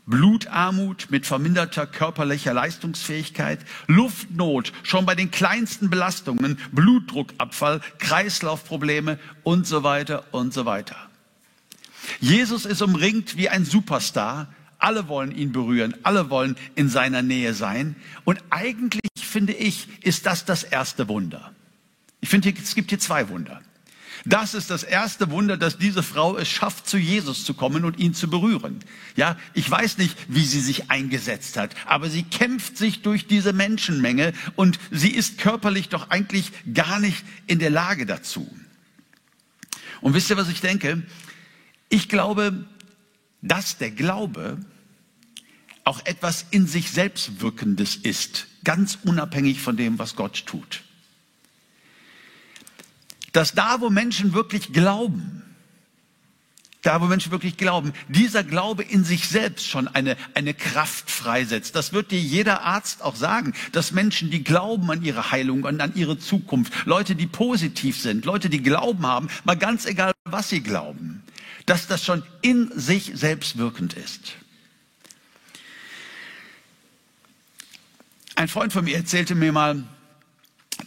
Blutarmut 0.06 1.08
mit 1.10 1.26
verminderter 1.26 1.86
körperlicher 1.86 2.54
Leistungsfähigkeit, 2.54 3.60
Luftnot 3.86 4.72
schon 4.82 5.04
bei 5.04 5.14
den 5.14 5.30
kleinsten 5.30 5.90
Belastungen, 5.90 6.58
Blutdruckabfall, 6.72 7.80
Kreislaufprobleme 7.98 9.18
und 9.42 9.66
so 9.66 9.82
weiter 9.82 10.24
und 10.32 10.54
so 10.54 10.64
weiter. 10.64 10.96
Jesus 12.20 12.64
ist 12.64 12.80
umringt 12.80 13.36
wie 13.36 13.50
ein 13.50 13.66
Superstar 13.66 14.48
alle 14.78 15.08
wollen 15.08 15.32
ihn 15.32 15.52
berühren, 15.52 15.94
alle 16.04 16.30
wollen 16.30 16.56
in 16.74 16.88
seiner 16.88 17.22
Nähe 17.22 17.52
sein. 17.52 17.96
Und 18.24 18.42
eigentlich 18.50 19.10
finde 19.16 19.52
ich, 19.52 19.88
ist 20.04 20.26
das 20.26 20.44
das 20.44 20.62
erste 20.62 21.08
Wunder. 21.08 21.52
Ich 22.20 22.28
finde, 22.28 22.52
es 22.52 22.74
gibt 22.74 22.90
hier 22.90 22.98
zwei 22.98 23.28
Wunder. 23.28 23.60
Das 24.24 24.54
ist 24.54 24.70
das 24.70 24.82
erste 24.82 25.30
Wunder, 25.30 25.56
dass 25.56 25.78
diese 25.78 26.02
Frau 26.02 26.36
es 26.36 26.48
schafft, 26.48 26.88
zu 26.88 26.98
Jesus 26.98 27.44
zu 27.44 27.54
kommen 27.54 27.84
und 27.84 27.98
ihn 27.98 28.14
zu 28.14 28.28
berühren. 28.28 28.80
Ja, 29.16 29.36
ich 29.54 29.70
weiß 29.70 29.98
nicht, 29.98 30.16
wie 30.28 30.44
sie 30.44 30.60
sich 30.60 30.90
eingesetzt 30.90 31.56
hat, 31.56 31.74
aber 31.86 32.10
sie 32.10 32.22
kämpft 32.22 32.76
sich 32.76 33.02
durch 33.02 33.26
diese 33.26 33.52
Menschenmenge 33.52 34.32
und 34.56 34.78
sie 34.90 35.10
ist 35.10 35.38
körperlich 35.38 35.88
doch 35.88 36.10
eigentlich 36.10 36.52
gar 36.72 37.00
nicht 37.00 37.24
in 37.46 37.58
der 37.58 37.70
Lage 37.70 38.06
dazu. 38.06 38.48
Und 40.00 40.14
wisst 40.14 40.30
ihr, 40.30 40.36
was 40.36 40.48
ich 40.48 40.60
denke? 40.60 41.02
Ich 41.88 42.08
glaube, 42.08 42.66
dass 43.42 43.78
der 43.78 43.90
Glaube 43.90 44.58
auch 45.84 46.04
etwas 46.04 46.46
in 46.50 46.66
sich 46.66 46.90
selbst 46.90 47.40
Wirkendes 47.40 47.96
ist, 47.96 48.46
ganz 48.62 48.98
unabhängig 49.04 49.60
von 49.60 49.76
dem, 49.76 49.98
was 49.98 50.16
Gott 50.16 50.44
tut. 50.44 50.82
Dass 53.32 53.52
da, 53.52 53.80
wo 53.80 53.90
Menschen 53.90 54.32
wirklich 54.32 54.72
glauben, 54.72 55.42
da, 56.82 57.00
wo 57.00 57.06
Menschen 57.06 57.32
wirklich 57.32 57.56
glauben, 57.56 57.92
dieser 58.08 58.44
Glaube 58.44 58.84
in 58.84 59.04
sich 59.04 59.28
selbst 59.28 59.66
schon 59.66 59.88
eine, 59.88 60.16
eine 60.34 60.54
Kraft 60.54 61.10
freisetzt. 61.10 61.74
Das 61.74 61.92
wird 61.92 62.12
dir 62.12 62.20
jeder 62.20 62.62
Arzt 62.62 63.02
auch 63.02 63.16
sagen, 63.16 63.52
dass 63.72 63.92
Menschen, 63.92 64.30
die 64.30 64.44
glauben 64.44 64.90
an 64.90 65.02
ihre 65.02 65.30
Heilung 65.32 65.64
und 65.64 65.80
an 65.80 65.94
ihre 65.96 66.18
Zukunft, 66.18 66.72
Leute, 66.86 67.16
die 67.16 67.26
positiv 67.26 68.00
sind, 68.00 68.24
Leute, 68.24 68.48
die 68.48 68.62
Glauben 68.62 69.06
haben, 69.06 69.28
mal 69.44 69.56
ganz 69.56 69.86
egal, 69.86 70.12
was 70.24 70.48
sie 70.48 70.62
glauben, 70.62 71.22
dass 71.66 71.88
das 71.88 72.04
schon 72.04 72.22
in 72.42 72.70
sich 72.78 73.10
selbst 73.14 73.58
wirkend 73.58 73.94
ist. 73.94 74.34
Ein 78.36 78.46
Freund 78.46 78.72
von 78.72 78.84
mir 78.84 78.96
erzählte 78.96 79.34
mir 79.34 79.50
mal, 79.50 79.82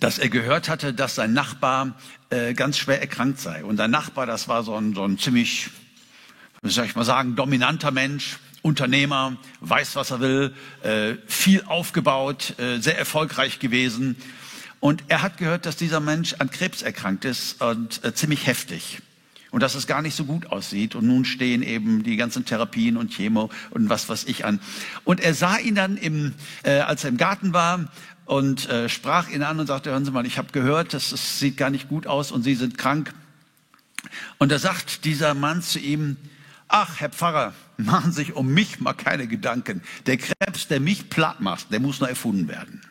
dass 0.02 0.18
er 0.18 0.30
gehört 0.30 0.68
hatte, 0.68 0.94
dass 0.94 1.16
sein 1.16 1.32
Nachbar 1.32 1.96
äh, 2.32 2.54
ganz 2.54 2.78
schwer 2.78 3.00
erkrankt 3.00 3.40
sei. 3.40 3.64
Und 3.64 3.78
sein 3.78 3.92
Nachbar, 3.92 4.26
das 4.26 4.48
war 4.48 4.64
so 4.64 4.76
ein, 4.76 4.94
so 4.96 5.06
ein 5.06 5.18
ziemlich, 5.18 5.70
wie 6.64 6.72
soll 6.72 6.86
ich 6.86 6.96
mal 6.96 7.06
sagen, 7.06 7.36
dominanter 7.36 7.92
Mensch, 7.92 8.40
Unternehmer, 8.64 9.38
weiß, 9.60 9.96
was 9.96 10.12
er 10.12 10.20
will, 10.20 10.54
äh, 10.84 11.16
viel 11.28 11.64
aufgebaut, 11.66 12.60
äh, 12.60 12.80
sehr 12.80 12.98
erfolgreich 12.98 13.60
gewesen. 13.60 14.16
Und 14.80 15.04
er 15.08 15.22
hat 15.22 15.38
gehört, 15.38 15.68
dass 15.68 15.78
dieser 15.78 16.00
Mensch 16.00 16.34
an 16.40 16.50
Krebs 16.50 16.82
erkrankt 16.82 17.24
ist 17.24 17.62
und 17.62 18.04
äh, 18.04 18.14
ziemlich 18.14 18.48
heftig 18.48 19.02
und 19.52 19.62
dass 19.62 19.76
es 19.76 19.86
gar 19.86 20.02
nicht 20.02 20.16
so 20.16 20.26
gut 20.26 20.48
aussieht. 20.48 20.96
Und 20.96 21.06
nun 21.06 21.26
stehen 21.26 21.62
eben 21.62 22.04
die 22.04 22.16
ganzen 22.16 22.46
Therapien 22.46 22.98
und 22.98 23.12
Chemo 23.12 23.50
und 23.70 23.90
was 23.90 24.10
was 24.10 24.24
ich 24.24 24.46
an. 24.46 24.60
Und 25.04 25.20
er 25.20 25.34
sah 25.34 25.58
ihn 25.58 25.76
dann, 25.76 25.98
im, 25.98 26.34
äh, 26.64 26.80
als 26.80 27.04
er 27.04 27.10
im 27.10 27.18
Garten 27.18 27.54
war 27.54 27.92
und 28.26 28.70
äh, 28.70 28.90
sprach 28.90 29.30
ihn 29.30 29.44
an 29.44 29.60
und 29.60 29.68
sagte, 29.68 29.92
hören 29.92 30.06
Sie 30.06 30.12
mal, 30.12 30.26
ich 30.26 30.38
habe 30.38 30.52
gehört, 30.52 30.94
das, 30.94 31.10
das 31.10 31.40
sieht 31.40 31.58
gar 31.58 31.70
nicht 31.70 31.90
gut 31.90 32.08
aus 32.08 32.32
und 32.32 32.44
Sie 32.44 32.56
sind 32.56 32.78
krank. 32.78 33.14
Und 34.40 34.52
da 34.52 34.58
sagt 34.58 35.06
dieser 35.06 35.34
Mann 35.34 35.62
zu 35.62 35.80
ihm, 35.80 36.18
ach, 36.68 37.00
Herr 37.00 37.10
Pfarrer, 37.10 37.54
machen 37.78 38.12
Sie 38.12 38.22
sich 38.22 38.34
um 38.34 38.48
mich 38.48 38.80
mal 38.80 38.94
keine 38.94 39.28
Gedanken. 39.28 39.82
Der 40.06 40.18
Krebs, 40.18 40.68
der 40.68 40.80
mich 40.80 41.10
platt 41.10 41.42
macht, 41.42 41.72
der 41.72 41.80
muss 41.80 42.00
noch 42.00 42.08
erfunden 42.08 42.48
werden. 42.48 42.82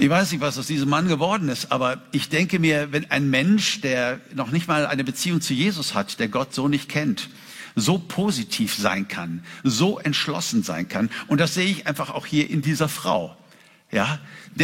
Ich 0.00 0.08
weiß 0.08 0.30
nicht, 0.30 0.40
was 0.40 0.56
aus 0.56 0.68
diesem 0.68 0.90
Mann 0.90 1.08
geworden 1.08 1.48
ist, 1.48 1.72
aber 1.72 2.00
ich 2.12 2.28
denke 2.28 2.60
mir, 2.60 2.92
wenn 2.92 3.10
ein 3.10 3.28
Mensch, 3.30 3.80
der 3.80 4.20
noch 4.32 4.52
nicht 4.52 4.68
mal 4.68 4.86
eine 4.86 5.02
Beziehung 5.02 5.40
zu 5.40 5.54
Jesus 5.54 5.92
hat, 5.92 6.20
der 6.20 6.28
Gott 6.28 6.54
so 6.54 6.68
nicht 6.68 6.88
kennt, 6.88 7.30
so 7.74 7.98
positiv 7.98 8.76
sein 8.76 9.08
kann, 9.08 9.42
so 9.64 9.98
entschlossen 9.98 10.62
sein 10.62 10.88
kann, 10.88 11.10
und 11.26 11.40
das 11.40 11.54
sehe 11.54 11.66
ich 11.66 11.88
einfach 11.88 12.10
auch 12.10 12.26
hier 12.26 12.48
in 12.48 12.62
dieser 12.62 12.88
Frau. 12.88 13.36
Ja, 13.90 14.20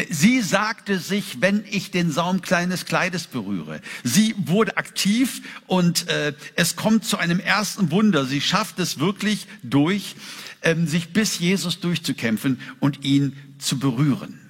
sie 0.09 0.41
sagte 0.41 1.01
sich, 1.01 1.41
wenn 1.41 1.65
ich 1.69 1.91
den 1.91 2.13
Saum 2.13 2.41
kleines 2.41 2.85
Kleides 2.85 3.27
berühre. 3.27 3.81
Sie 4.05 4.37
wurde 4.39 4.77
aktiv 4.77 5.43
und 5.67 6.09
äh, 6.09 6.33
es 6.55 6.77
kommt 6.77 7.07
zu 7.07 7.17
einem 7.17 7.41
ersten 7.41 7.91
Wunder. 7.91 8.25
Sie 8.25 8.41
schafft 8.41 8.79
es 8.79 9.01
wirklich 9.01 9.49
durch, 9.65 10.15
ähm, 10.63 10.87
sich 10.87 11.13
bis 11.13 11.41
Jesus 11.41 11.81
durchzukämpfen 11.81 12.61
und 12.79 13.05
ihn 13.05 13.37
zu 13.59 13.81
berühren. 13.81 14.44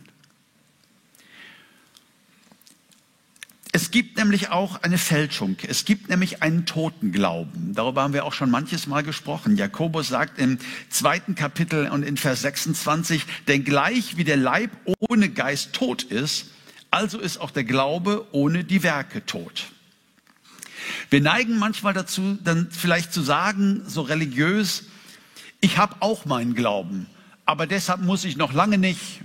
Es 3.76 3.90
gibt 3.90 4.18
nämlich 4.18 4.50
auch 4.50 4.84
eine 4.84 4.98
Fälschung. 4.98 5.56
Es 5.66 5.84
gibt 5.84 6.08
nämlich 6.08 6.44
einen 6.44 6.64
Totenglauben. 6.64 7.74
Darüber 7.74 8.04
haben 8.04 8.14
wir 8.14 8.24
auch 8.24 8.32
schon 8.32 8.48
manches 8.48 8.86
Mal 8.86 9.02
gesprochen. 9.02 9.56
Jakobus 9.56 10.06
sagt 10.06 10.38
im 10.38 10.58
zweiten 10.90 11.34
Kapitel 11.34 11.88
und 11.88 12.04
in 12.04 12.16
Vers 12.16 12.42
26, 12.42 13.26
denn 13.48 13.64
gleich 13.64 14.16
wie 14.16 14.22
der 14.22 14.36
Leib 14.36 14.70
ohne 15.00 15.28
Geist 15.28 15.72
tot 15.72 16.04
ist, 16.04 16.52
also 16.92 17.18
ist 17.18 17.38
auch 17.38 17.50
der 17.50 17.64
Glaube 17.64 18.28
ohne 18.30 18.62
die 18.62 18.84
Werke 18.84 19.26
tot. 19.26 19.64
Wir 21.10 21.20
neigen 21.20 21.58
manchmal 21.58 21.94
dazu, 21.94 22.38
dann 22.44 22.68
vielleicht 22.70 23.12
zu 23.12 23.22
sagen, 23.22 23.82
so 23.88 24.02
religiös, 24.02 24.84
ich 25.60 25.78
habe 25.78 25.96
auch 25.98 26.26
meinen 26.26 26.54
Glauben, 26.54 27.08
aber 27.44 27.66
deshalb 27.66 28.02
muss 28.02 28.24
ich 28.24 28.36
noch 28.36 28.52
lange 28.52 28.78
nicht 28.78 29.20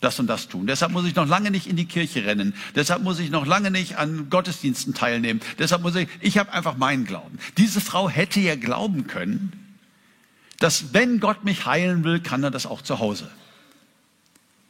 das 0.00 0.18
und 0.18 0.26
das 0.26 0.48
tun. 0.48 0.66
Deshalb 0.66 0.92
muss 0.92 1.06
ich 1.06 1.14
noch 1.14 1.26
lange 1.26 1.50
nicht 1.50 1.66
in 1.66 1.76
die 1.76 1.84
Kirche 1.84 2.24
rennen. 2.24 2.54
Deshalb 2.74 3.02
muss 3.02 3.18
ich 3.18 3.30
noch 3.30 3.46
lange 3.46 3.70
nicht 3.70 3.96
an 3.96 4.30
Gottesdiensten 4.30 4.94
teilnehmen. 4.94 5.40
Deshalb 5.58 5.82
muss 5.82 5.94
ich, 5.96 6.08
ich 6.20 6.38
habe 6.38 6.52
einfach 6.52 6.76
meinen 6.76 7.04
Glauben. 7.04 7.38
Diese 7.58 7.80
Frau 7.80 8.08
hätte 8.08 8.40
ja 8.40 8.56
glauben 8.56 9.06
können, 9.06 9.52
dass 10.58 10.92
wenn 10.92 11.20
Gott 11.20 11.44
mich 11.44 11.66
heilen 11.66 12.04
will, 12.04 12.20
kann 12.20 12.42
er 12.42 12.50
das 12.50 12.66
auch 12.66 12.82
zu 12.82 12.98
Hause. 12.98 13.30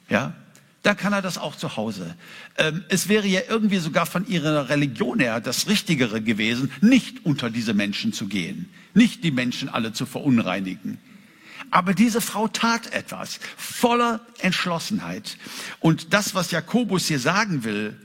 Ja, 0.08 0.34
dann 0.82 0.96
kann 0.96 1.12
er 1.12 1.22
das 1.22 1.36
auch 1.36 1.56
zu 1.56 1.76
Hause. 1.76 2.16
Ähm, 2.56 2.84
es 2.88 3.08
wäre 3.08 3.26
ja 3.26 3.40
irgendwie 3.48 3.78
sogar 3.78 4.06
von 4.06 4.26
ihrer 4.26 4.68
Religion 4.70 5.20
her 5.20 5.40
das 5.40 5.68
Richtigere 5.68 6.22
gewesen, 6.22 6.72
nicht 6.80 7.24
unter 7.24 7.50
diese 7.50 7.74
Menschen 7.74 8.12
zu 8.12 8.26
gehen, 8.26 8.70
nicht 8.94 9.22
die 9.22 9.30
Menschen 9.30 9.68
alle 9.68 9.92
zu 9.92 10.06
verunreinigen. 10.06 10.98
Aber 11.70 11.94
diese 11.94 12.20
Frau 12.20 12.48
tat 12.48 12.92
etwas 12.92 13.38
voller 13.56 14.20
Entschlossenheit. 14.38 15.36
Und 15.78 16.12
das, 16.12 16.34
was 16.34 16.50
Jakobus 16.50 17.06
hier 17.06 17.20
sagen 17.20 17.64
will, 17.64 17.96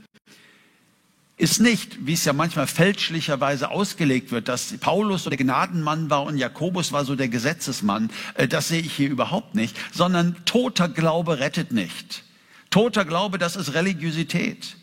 ist 1.38 1.60
nicht, 1.60 2.06
wie 2.06 2.14
es 2.14 2.24
ja 2.24 2.32
manchmal 2.32 2.66
fälschlicherweise 2.66 3.70
ausgelegt 3.70 4.30
wird, 4.30 4.48
dass 4.48 4.74
Paulus 4.78 5.24
so 5.24 5.30
der 5.30 5.36
Gnadenmann 5.36 6.08
war 6.08 6.22
und 6.22 6.38
Jakobus 6.38 6.92
war 6.92 7.04
so 7.04 7.14
der 7.14 7.28
Gesetzesmann. 7.28 8.10
Äh, 8.34 8.48
das 8.48 8.68
sehe 8.68 8.80
ich 8.80 8.94
hier 8.94 9.10
überhaupt 9.10 9.54
nicht, 9.54 9.76
sondern 9.92 10.36
toter 10.46 10.88
Glaube 10.88 11.38
rettet 11.38 11.72
nicht. 11.72 12.24
Toter 12.70 13.04
Glaube, 13.04 13.38
das 13.38 13.56
ist 13.56 13.74
Religiosität. 13.74 14.76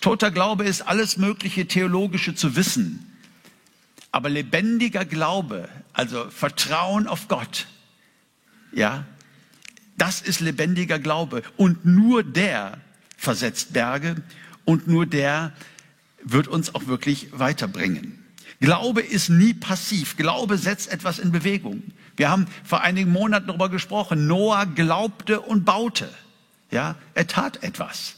Toter 0.00 0.30
Glaube 0.30 0.64
ist 0.64 0.82
alles 0.82 1.16
mögliche 1.16 1.66
Theologische 1.66 2.34
zu 2.34 2.56
wissen. 2.56 3.16
Aber 4.10 4.28
lebendiger 4.28 5.04
Glaube, 5.04 5.68
also 5.92 6.28
Vertrauen 6.30 7.06
auf 7.06 7.28
Gott, 7.28 7.66
ja, 8.72 9.04
das 9.96 10.20
ist 10.20 10.40
lebendiger 10.40 10.98
Glaube. 10.98 11.42
Und 11.56 11.84
nur 11.84 12.22
der 12.22 12.78
versetzt 13.16 13.72
Berge 13.72 14.16
und 14.64 14.86
nur 14.86 15.06
der 15.06 15.52
wird 16.22 16.48
uns 16.48 16.74
auch 16.74 16.86
wirklich 16.86 17.28
weiterbringen. 17.32 18.24
Glaube 18.60 19.02
ist 19.02 19.28
nie 19.28 19.54
passiv. 19.54 20.16
Glaube 20.16 20.58
setzt 20.58 20.90
etwas 20.90 21.18
in 21.18 21.32
Bewegung. 21.32 21.82
Wir 22.16 22.30
haben 22.30 22.46
vor 22.64 22.80
einigen 22.80 23.10
Monaten 23.10 23.46
darüber 23.46 23.68
gesprochen. 23.68 24.26
Noah 24.26 24.66
glaubte 24.66 25.40
und 25.40 25.64
baute. 25.64 26.08
Ja, 26.70 26.96
er 27.14 27.26
tat 27.26 27.62
etwas. 27.62 28.16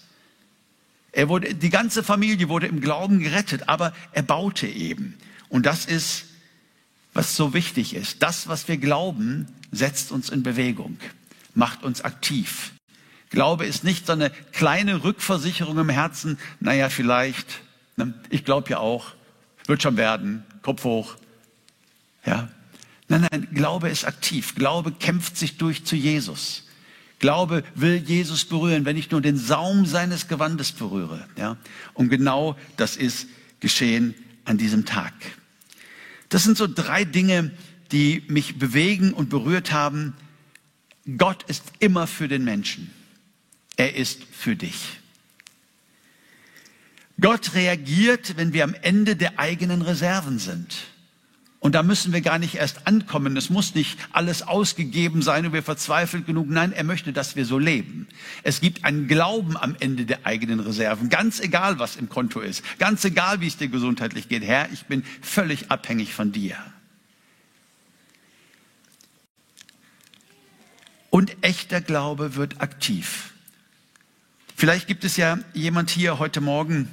Er 1.12 1.28
wurde, 1.28 1.54
die 1.54 1.70
ganze 1.70 2.02
Familie 2.02 2.48
wurde 2.48 2.66
im 2.66 2.80
Glauben 2.80 3.18
gerettet, 3.18 3.68
aber 3.68 3.92
er 4.12 4.22
baute 4.22 4.66
eben. 4.66 5.18
Und 5.48 5.66
das 5.66 5.84
ist, 5.84 6.26
was 7.12 7.36
so 7.36 7.52
wichtig 7.52 7.94
ist. 7.94 8.22
Das, 8.22 8.48
was 8.48 8.68
wir 8.68 8.76
glauben, 8.76 9.46
setzt 9.72 10.12
uns 10.12 10.30
in 10.30 10.42
Bewegung, 10.42 10.98
macht 11.54 11.82
uns 11.82 12.02
aktiv. 12.02 12.72
Glaube 13.30 13.64
ist 13.64 13.84
nicht 13.84 14.06
so 14.06 14.12
eine 14.12 14.30
kleine 14.52 15.04
Rückversicherung 15.04 15.78
im 15.78 15.88
Herzen, 15.88 16.38
naja, 16.58 16.88
vielleicht, 16.88 17.60
ne, 17.96 18.12
ich 18.28 18.44
glaube 18.44 18.70
ja 18.70 18.78
auch, 18.78 19.12
wird 19.66 19.82
schon 19.82 19.96
werden, 19.96 20.44
Kopf 20.62 20.84
hoch. 20.84 21.16
Ja? 22.26 22.48
Nein, 23.08 23.26
nein, 23.30 23.48
Glaube 23.52 23.88
ist 23.88 24.04
aktiv. 24.04 24.54
Glaube 24.54 24.92
kämpft 24.92 25.36
sich 25.36 25.58
durch 25.58 25.84
zu 25.84 25.96
Jesus. 25.96 26.64
Glaube 27.18 27.64
will 27.74 27.96
Jesus 27.96 28.44
berühren, 28.44 28.84
wenn 28.84 28.96
ich 28.96 29.10
nur 29.10 29.20
den 29.20 29.36
Saum 29.36 29.86
seines 29.86 30.26
Gewandes 30.26 30.72
berühre. 30.72 31.26
Ja? 31.36 31.56
Und 31.94 32.08
genau 32.08 32.56
das 32.76 32.96
ist 32.96 33.28
geschehen 33.60 34.14
an 34.44 34.58
diesem 34.58 34.86
Tag. 34.86 35.12
Das 36.30 36.44
sind 36.44 36.56
so 36.56 36.66
drei 36.66 37.04
Dinge, 37.04 37.50
die 37.92 38.22
mich 38.28 38.58
bewegen 38.58 39.12
und 39.12 39.30
berührt 39.30 39.72
haben. 39.72 40.14
Gott 41.16 41.42
ist 41.44 41.64
immer 41.78 42.06
für 42.06 42.28
den 42.28 42.44
Menschen. 42.44 42.90
Er 43.76 43.96
ist 43.96 44.24
für 44.24 44.56
dich. 44.56 45.00
Gott 47.20 47.54
reagiert, 47.54 48.36
wenn 48.36 48.52
wir 48.52 48.64
am 48.64 48.74
Ende 48.74 49.16
der 49.16 49.38
eigenen 49.38 49.82
Reserven 49.82 50.38
sind. 50.38 50.74
Und 51.60 51.74
da 51.74 51.82
müssen 51.82 52.14
wir 52.14 52.22
gar 52.22 52.38
nicht 52.38 52.54
erst 52.54 52.86
ankommen. 52.86 53.36
Es 53.36 53.50
muss 53.50 53.74
nicht 53.74 53.98
alles 54.12 54.40
ausgegeben 54.40 55.20
sein 55.20 55.44
und 55.44 55.52
wir 55.52 55.62
verzweifelt 55.62 56.24
genug. 56.24 56.48
Nein, 56.48 56.72
er 56.72 56.84
möchte, 56.84 57.12
dass 57.12 57.36
wir 57.36 57.44
so 57.44 57.58
leben. 57.58 58.08
Es 58.42 58.62
gibt 58.62 58.84
einen 58.86 59.08
Glauben 59.08 59.58
am 59.58 59.76
Ende 59.78 60.06
der 60.06 60.24
eigenen 60.24 60.60
Reserven. 60.60 61.10
Ganz 61.10 61.38
egal, 61.38 61.78
was 61.78 61.96
im 61.96 62.08
Konto 62.08 62.40
ist. 62.40 62.64
Ganz 62.78 63.04
egal, 63.04 63.42
wie 63.42 63.46
es 63.46 63.58
dir 63.58 63.68
gesundheitlich 63.68 64.28
geht. 64.28 64.42
Herr, 64.42 64.72
ich 64.72 64.86
bin 64.86 65.04
völlig 65.20 65.70
abhängig 65.70 66.14
von 66.14 66.32
dir. 66.32 66.56
Und 71.10 71.36
echter 71.42 71.80
Glaube 71.80 72.36
wird 72.36 72.60
aktiv. 72.60 73.32
Vielleicht 74.56 74.86
gibt 74.86 75.04
es 75.04 75.16
ja 75.16 75.38
jemand 75.52 75.90
hier 75.90 76.18
heute 76.18 76.40
Morgen, 76.40 76.88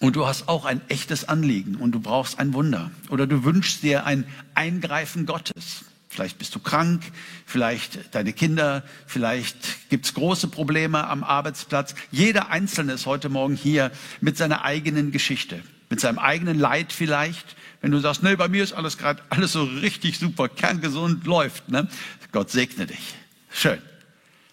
und 0.00 0.16
du 0.16 0.26
hast 0.26 0.48
auch 0.48 0.64
ein 0.64 0.80
echtes 0.88 1.28
Anliegen 1.28 1.76
und 1.76 1.92
du 1.92 2.00
brauchst 2.00 2.38
ein 2.38 2.52
Wunder 2.52 2.90
oder 3.10 3.26
du 3.26 3.44
wünschst 3.44 3.82
dir 3.82 4.04
ein 4.04 4.26
Eingreifen 4.54 5.26
Gottes. 5.26 5.84
Vielleicht 6.08 6.38
bist 6.38 6.54
du 6.54 6.60
krank, 6.60 7.02
vielleicht 7.46 8.14
deine 8.14 8.32
Kinder, 8.32 8.82
vielleicht 9.06 9.90
gibt's 9.90 10.14
große 10.14 10.48
Probleme 10.48 11.06
am 11.06 11.22
Arbeitsplatz. 11.22 11.94
Jeder 12.10 12.48
Einzelne 12.50 12.92
ist 12.92 13.06
heute 13.06 13.28
Morgen 13.28 13.56
hier 13.56 13.90
mit 14.20 14.36
seiner 14.36 14.64
eigenen 14.64 15.10
Geschichte, 15.10 15.62
mit 15.90 16.00
seinem 16.00 16.18
eigenen 16.18 16.58
Leid 16.58 16.92
vielleicht. 16.92 17.56
Wenn 17.80 17.90
du 17.90 18.00
sagst, 18.00 18.22
nee, 18.22 18.36
bei 18.36 18.48
mir 18.48 18.62
ist 18.62 18.72
alles 18.72 18.98
gerade 18.98 19.22
alles 19.30 19.52
so 19.52 19.64
richtig 19.64 20.18
super, 20.18 20.48
kerngesund 20.48 21.26
läuft, 21.26 21.68
ne? 21.68 21.88
Gott 22.32 22.50
segne 22.50 22.86
dich. 22.86 23.14
Schön. 23.50 23.80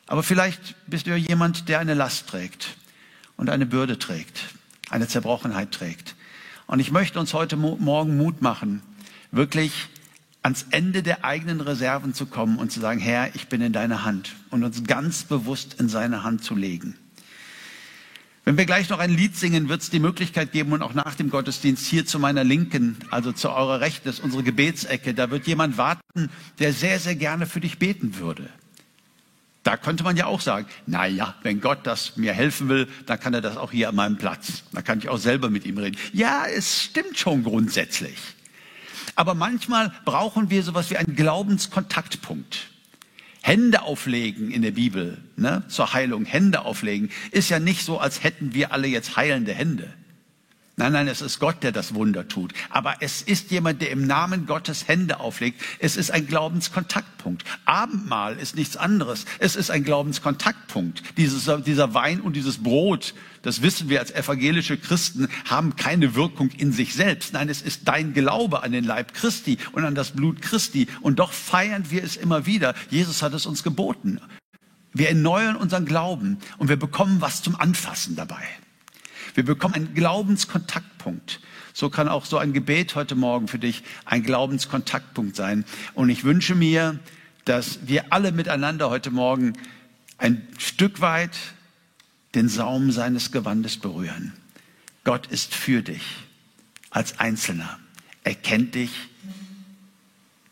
Aber 0.08 0.24
vielleicht 0.24 0.76
bist 0.88 1.08
du 1.08 1.12
ja 1.12 1.17
jemand, 1.17 1.67
der 1.67 1.80
eine 1.80 1.93
Last 1.93 2.28
trägt 2.28 2.78
und 3.36 3.50
eine 3.50 3.65
Bürde 3.65 4.00
trägt 4.00 4.41
eine 4.89 5.08
Zerbrochenheit 5.08 5.71
trägt. 5.71 6.15
Und 6.67 6.80
ich 6.80 6.91
möchte 6.91 7.19
uns 7.19 7.34
heute 7.34 7.58
Morgen 7.58 8.17
Mut 8.17 8.41
machen, 8.41 8.82
wirklich 9.32 9.89
ans 10.41 10.65
Ende 10.71 11.04
der 11.04 11.26
eigenen 11.26 11.62
Reserven 11.62 12.13
zu 12.13 12.26
kommen 12.28 12.58
und 12.58 12.71
zu 12.71 12.80
sagen, 12.80 13.00
Herr, 13.00 13.36
ich 13.36 13.48
bin 13.48 13.62
in 13.62 13.74
deiner 13.74 14.04
Hand 14.04 14.36
und 14.52 14.63
uns 14.63 14.84
ganz 14.84 15.24
bewusst 15.24 15.76
in 15.80 15.89
seine 15.89 16.24
Hand 16.24 16.43
zu 16.43 16.56
legen. 16.56 16.95
Wenn 18.45 18.58
wir 18.58 18.67
gleich 18.67 18.89
noch 18.89 18.99
ein 18.99 19.10
Lied 19.10 19.36
singen, 19.36 19.69
wird 19.69 19.81
es 19.81 19.89
die 19.89 19.99
Möglichkeit 19.99 20.51
geben 20.51 20.71
und 20.71 20.84
auch 20.84 20.93
nach 20.93 21.15
dem 21.15 21.31
Gottesdienst 21.31 21.88
hier 21.88 22.05
zu 22.05 22.19
meiner 22.19 22.43
Linken, 22.43 22.95
also 23.10 23.31
zu 23.31 23.49
eurer 23.49 23.81
Rechten, 23.81 24.08
ist 24.08 24.19
unsere 24.19 24.43
Gebetsecke. 24.43 25.15
Da 25.15 25.31
wird 25.31 25.47
jemand 25.47 25.79
warten, 25.79 26.29
der 26.60 26.71
sehr, 26.71 26.99
sehr 26.99 27.15
gerne 27.15 27.47
für 27.47 27.60
dich 27.60 27.79
beten 27.79 28.19
würde. 28.19 28.47
Da 29.63 29.77
könnte 29.77 30.03
man 30.03 30.15
ja 30.15 30.27
auch 30.27 30.41
sagen, 30.41 30.67
na 30.86 31.08
ja, 31.08 31.34
wenn 31.41 31.60
Gott 31.60 31.79
das 31.88 32.17
mir 32.17 32.34
helfen 32.34 32.69
will, 32.69 32.88
dann 33.08 33.19
kann 33.19 33.34
er 33.34 33.41
das 33.41 33.58
auch 33.58 33.71
hier 33.71 33.89
an 33.89 33.95
meinem 33.95 34.17
Platz. 34.17 34.62
Da 34.73 34.84
kann 34.84 34.99
ich 34.99 35.10
auch 35.10 35.17
selber 35.17 35.49
mit 35.49 35.65
ihm 35.65 35.79
reden. 35.79 35.97
Ja, 36.13 36.45
es 36.45 36.84
stimmt 36.84 37.17
schon 37.17 37.43
grundsätzlich. 37.43 38.15
Aber 39.15 39.34
manchmal 39.34 39.91
brauchen 40.05 40.51
wir 40.51 40.62
sowas 40.62 40.91
wie 40.91 40.97
einen 40.97 41.15
Glaubenskontaktpunkt. 41.15 42.75
Hände 43.45 43.84
auflegen 43.84 44.49
in 44.49 44.63
der 44.63 44.71
Bibel, 44.71 45.19
ne, 45.36 45.62
zur 45.67 45.93
Heilung, 45.93 46.25
Hände 46.25 46.65
auflegen, 46.65 47.12
ist 47.29 47.49
ja 47.49 47.60
nicht 47.60 47.86
so, 47.86 47.99
als 47.99 48.23
hätten 48.23 48.55
wir 48.55 48.73
alle 48.73 48.88
jetzt 48.88 49.17
heilende 49.17 49.53
Hände. 49.53 49.93
Nein, 50.77 50.93
nein, 50.93 51.08
es 51.08 51.21
ist 51.21 51.39
Gott, 51.39 51.62
der 51.62 51.71
das 51.71 51.93
Wunder 51.93 52.27
tut. 52.27 52.53
Aber 52.71 52.95
es 53.01 53.21
ist 53.21 53.51
jemand, 53.51 53.84
der 53.84 53.91
im 53.91 54.08
Namen 54.08 54.47
Gottes 54.47 54.88
Hände 54.88 55.19
auflegt. 55.19 55.62
Es 55.77 55.95
ist 55.95 56.10
ein 56.10 56.25
Glaubenskontaktpunkt. 56.25 57.45
Abendmahl 57.65 58.36
ist 58.38 58.55
nichts 58.55 58.77
anderes. 58.77 59.25
Es 59.38 59.55
ist 59.55 59.69
ein 59.69 59.84
Glaubenskontaktpunkt. 59.84 61.03
Dieses, 61.17 61.49
dieser 61.63 61.93
Wein 61.93 62.21
und 62.21 62.36
dieses 62.36 62.63
Brot, 62.63 63.13
das 63.45 63.62
wissen 63.62 63.89
wir 63.89 63.99
als 63.99 64.10
evangelische 64.10 64.75
Christen, 64.75 65.27
haben 65.47 65.75
keine 65.75 66.15
Wirkung 66.15 66.49
in 66.49 66.71
sich 66.71 66.95
selbst. 66.95 67.34
Nein, 67.34 67.47
es 67.47 67.62
ist 67.62 67.81
dein 67.88 68.15
Glaube 68.15 68.63
an 68.63 68.71
den 68.71 68.84
Leib 68.84 69.13
Christi 69.13 69.60
und 69.71 69.86
an 69.86 69.93
das 69.93 70.12
Blut 70.12 70.41
Christi. 70.41 70.88
Und 71.01 71.19
doch 71.19 71.31
feiern 71.31 71.91
wir 71.91 72.03
es 72.03 72.15
immer 72.17 72.47
wieder. 72.47 72.73
Jesus 72.89 73.21
hat 73.21 73.36
es 73.36 73.45
uns 73.45 73.62
geboten. 73.62 74.19
Wir 74.93 75.10
erneuern 75.10 75.58
unseren 75.58 75.86
Glauben 75.86 76.39
und 76.58 76.69
wir 76.69 76.75
bekommen 76.75 77.21
was 77.21 77.43
zum 77.43 77.55
Anfassen 77.55 78.15
dabei. 78.15 78.43
Wir 79.36 79.45
bekommen 79.45 79.75
einen 79.75 79.93
Glaubenskontaktpunkt. 79.93 81.39
So 81.71 81.91
kann 81.91 82.08
auch 82.08 82.25
so 82.25 82.39
ein 82.39 82.51
Gebet 82.51 82.95
heute 82.95 83.13
Morgen 83.13 83.47
für 83.47 83.60
dich 83.60 83.84
ein 84.05 84.23
Glaubenskontaktpunkt 84.23 85.36
sein. 85.36 85.65
Und 85.93 86.10
ich 86.10 86.23
wünsche 86.23 86.55
mir, 86.55 86.97
dass 87.43 87.77
wir 87.86 88.12
alle 88.12 88.31
miteinander 88.31 88.89
heute 88.89 89.12
Morgen 89.12 89.53
ein 90.17 90.47
Stück 90.58 90.99
weit 90.99 91.38
den 92.36 92.50
Saum 92.50 92.91
seines 92.91 93.32
Gewandes 93.32 93.78
berühren. 93.78 94.34
Gott 95.04 95.28
ist 95.28 95.54
für 95.54 95.82
dich 95.82 96.04
als 96.89 97.19
Einzelner. 97.19 97.80
Er 98.24 98.36
kennt 98.36 98.76
dich. 98.76 98.91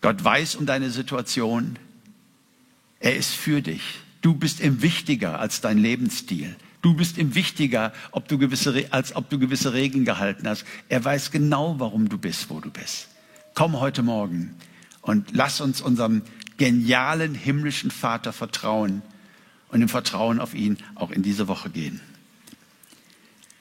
Gott 0.02 0.24
weiß 0.24 0.56
um 0.56 0.66
deine 0.66 0.90
Situation. 0.92 1.78
Er 3.00 3.16
ist 3.16 3.32
für 3.32 3.62
dich. 3.62 3.82
Du 4.22 4.36
bist 4.36 4.62
ihm 4.62 4.82
wichtiger 4.82 5.40
als 5.40 5.62
dein 5.62 5.78
Lebensstil. 5.78 6.56
Du 6.82 6.94
bist 6.94 7.18
ihm 7.18 7.34
wichtiger, 7.36 7.94
ob 8.12 8.28
du 8.28 8.38
gewisse, 8.38 8.86
als 8.92 9.16
ob 9.16 9.30
du 9.30 9.40
gewisse 9.40 9.74
Regeln 9.74 10.06
gehalten 10.06 10.48
hast. 10.48 10.66
Er 10.90 11.04
weiß 11.04 11.32
genau, 11.32 11.80
warum 11.80 12.10
du 12.10 12.18
bist, 12.18 12.50
wo 12.50 12.60
du 12.60 12.70
bist. 12.70 13.08
Komm 13.54 13.80
heute 13.80 14.04
Morgen 14.04 14.56
und 15.02 15.32
lass 15.32 15.62
uns 15.62 15.82
unserem 15.82 16.22
genialen 16.58 17.36
himmlischen 17.36 17.92
Vater 17.92 18.34
vertrauen 18.34 19.02
und 19.74 19.82
im 19.82 19.90
Vertrauen 19.90 20.40
auf 20.40 20.54
ihn 20.54 20.78
auch 20.94 21.10
in 21.10 21.24
diese 21.24 21.48
Woche 21.48 21.72
gehen. 21.72 22.00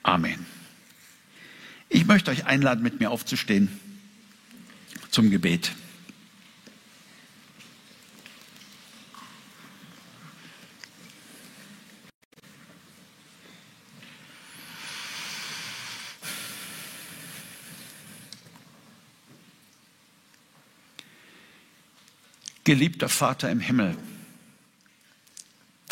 Amen. 0.02 0.44
Ich 1.88 2.04
möchte 2.04 2.30
euch 2.30 2.44
einladen, 2.44 2.82
mit 2.82 3.00
mir 3.00 3.10
aufzustehen 3.10 3.68
zum 5.10 5.30
Gebet. 5.30 5.72
Geliebter 22.64 23.08
Vater 23.08 23.50
im 23.50 23.60
Himmel, 23.60 23.96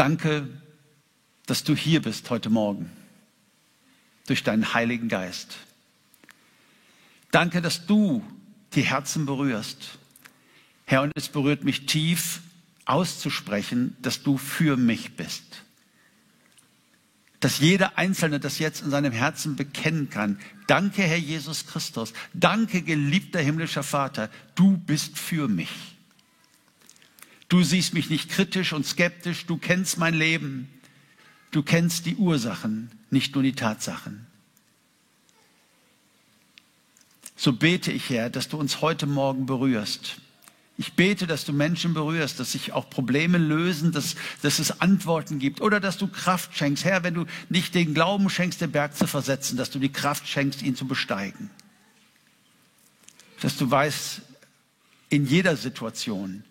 danke, 0.01 0.49
dass 1.45 1.63
du 1.63 1.77
hier 1.77 2.01
bist 2.01 2.31
heute 2.31 2.49
Morgen 2.49 2.91
durch 4.27 4.43
deinen 4.43 4.73
Heiligen 4.73 5.09
Geist. 5.11 5.59
Danke, 7.31 7.61
dass 7.61 7.85
du 7.87 8.25
die 8.73 8.81
Herzen 8.81 9.27
berührst. 9.27 9.99
Herr, 10.87 11.03
und 11.03 11.13
es 11.17 11.29
berührt 11.29 11.65
mich 11.65 11.85
tief 11.85 12.41
auszusprechen, 12.87 13.95
dass 14.01 14.23
du 14.23 14.39
für 14.39 14.79
mich 14.79 15.17
bist. 15.17 15.65
Dass 17.41 17.59
jeder 17.59 17.99
Einzelne 17.99 18.41
das 18.41 18.59
jetzt 18.59 18.81
in 18.81 18.91
seinem 18.91 19.13
Herzen 19.13 19.55
bekennen 19.55 20.09
kann. 20.09 20.41
Danke, 20.67 21.03
Herr 21.03 21.19
Jesus 21.19 21.67
Christus. 21.67 22.15
Danke, 22.33 22.81
geliebter 22.81 23.41
himmlischer 23.41 23.83
Vater. 23.83 24.31
Du 24.55 24.79
bist 24.79 25.19
für 25.19 25.47
mich. 25.47 25.71
Du 27.51 27.65
siehst 27.65 27.95
mich 27.95 28.09
nicht 28.09 28.31
kritisch 28.31 28.73
und 28.73 28.87
skeptisch, 28.87 29.45
du 29.45 29.59
kennst 29.59 29.99
mein 29.99 30.15
Leben, 30.15 30.69
du 31.51 31.65
kennst 31.65 32.07
die 32.07 32.15
Ursachen, 32.15 32.93
nicht 33.11 33.35
nur 33.35 33.43
die 33.43 33.55
Tatsachen. 33.55 34.25
So 37.35 37.53
bete 37.53 37.91
ich, 37.91 38.09
Herr, 38.09 38.31
dass 38.31 38.49
du 38.49 38.57
uns 38.57 38.81
heute 38.83 39.07
Morgen 39.07 39.47
berührst. 39.47 40.19
Ich 40.79 40.93
bete, 40.93 41.27
dass 41.27 41.45
du 41.45 41.53
Menschen 41.53 41.93
berührst, 41.93 42.39
dass 42.39 42.53
sich 42.53 42.73
auch 42.73 42.89
Probleme 42.89 43.37
lösen, 43.37 43.91
dass, 43.91 44.15
dass 44.43 44.61
es 44.61 44.81
Antworten 44.81 45.41
gibt 45.41 45.61
oder 45.61 45.81
dass 45.81 45.99
du 45.99 46.07
Kraft 46.07 46.57
schenkst. 46.57 46.85
Herr, 46.85 47.03
wenn 47.03 47.15
du 47.15 47.27
nicht 47.49 47.75
den 47.75 47.95
Glauben 47.95 48.31
schenkst, 48.31 48.61
den 48.61 48.71
Berg 48.71 48.97
zu 48.97 49.09
versetzen, 49.09 49.57
dass 49.57 49.71
du 49.71 49.81
die 49.81 49.91
Kraft 49.91 50.29
schenkst, 50.29 50.63
ihn 50.63 50.77
zu 50.77 50.87
besteigen. 50.87 51.51
Dass 53.41 53.57
du 53.57 53.69
weißt, 53.69 54.23
in 55.09 55.27
jeder 55.27 55.57
Situation, 55.57 56.45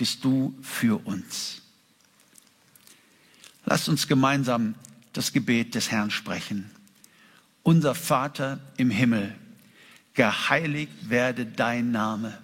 bist 0.00 0.24
du 0.24 0.54
für 0.62 1.06
uns. 1.06 1.60
Lasst 3.66 3.86
uns 3.86 4.08
gemeinsam 4.08 4.74
das 5.12 5.34
Gebet 5.34 5.74
des 5.74 5.90
Herrn 5.90 6.10
sprechen. 6.10 6.70
Unser 7.62 7.94
Vater 7.94 8.60
im 8.78 8.88
Himmel, 8.88 9.36
geheiligt 10.14 11.10
werde 11.10 11.44
dein 11.44 11.90
Name, 11.90 12.38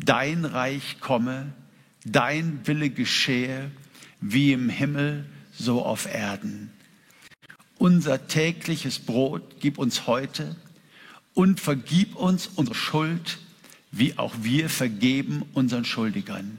dein 0.00 0.44
Reich 0.44 0.98
komme, 0.98 1.52
dein 2.04 2.66
Wille 2.66 2.90
geschehe, 2.90 3.70
wie 4.20 4.52
im 4.52 4.68
Himmel, 4.68 5.26
so 5.56 5.80
auf 5.80 6.12
Erden. 6.12 6.72
Unser 7.78 8.26
tägliches 8.26 8.98
Brot 8.98 9.60
gib 9.60 9.78
uns 9.78 10.08
heute 10.08 10.56
und 11.34 11.60
vergib 11.60 12.16
uns 12.16 12.48
unsere 12.48 12.74
Schuld, 12.74 13.38
wie 13.92 14.18
auch 14.18 14.34
wir 14.40 14.68
vergeben 14.68 15.44
unseren 15.54 15.84
Schuldigern. 15.84 16.58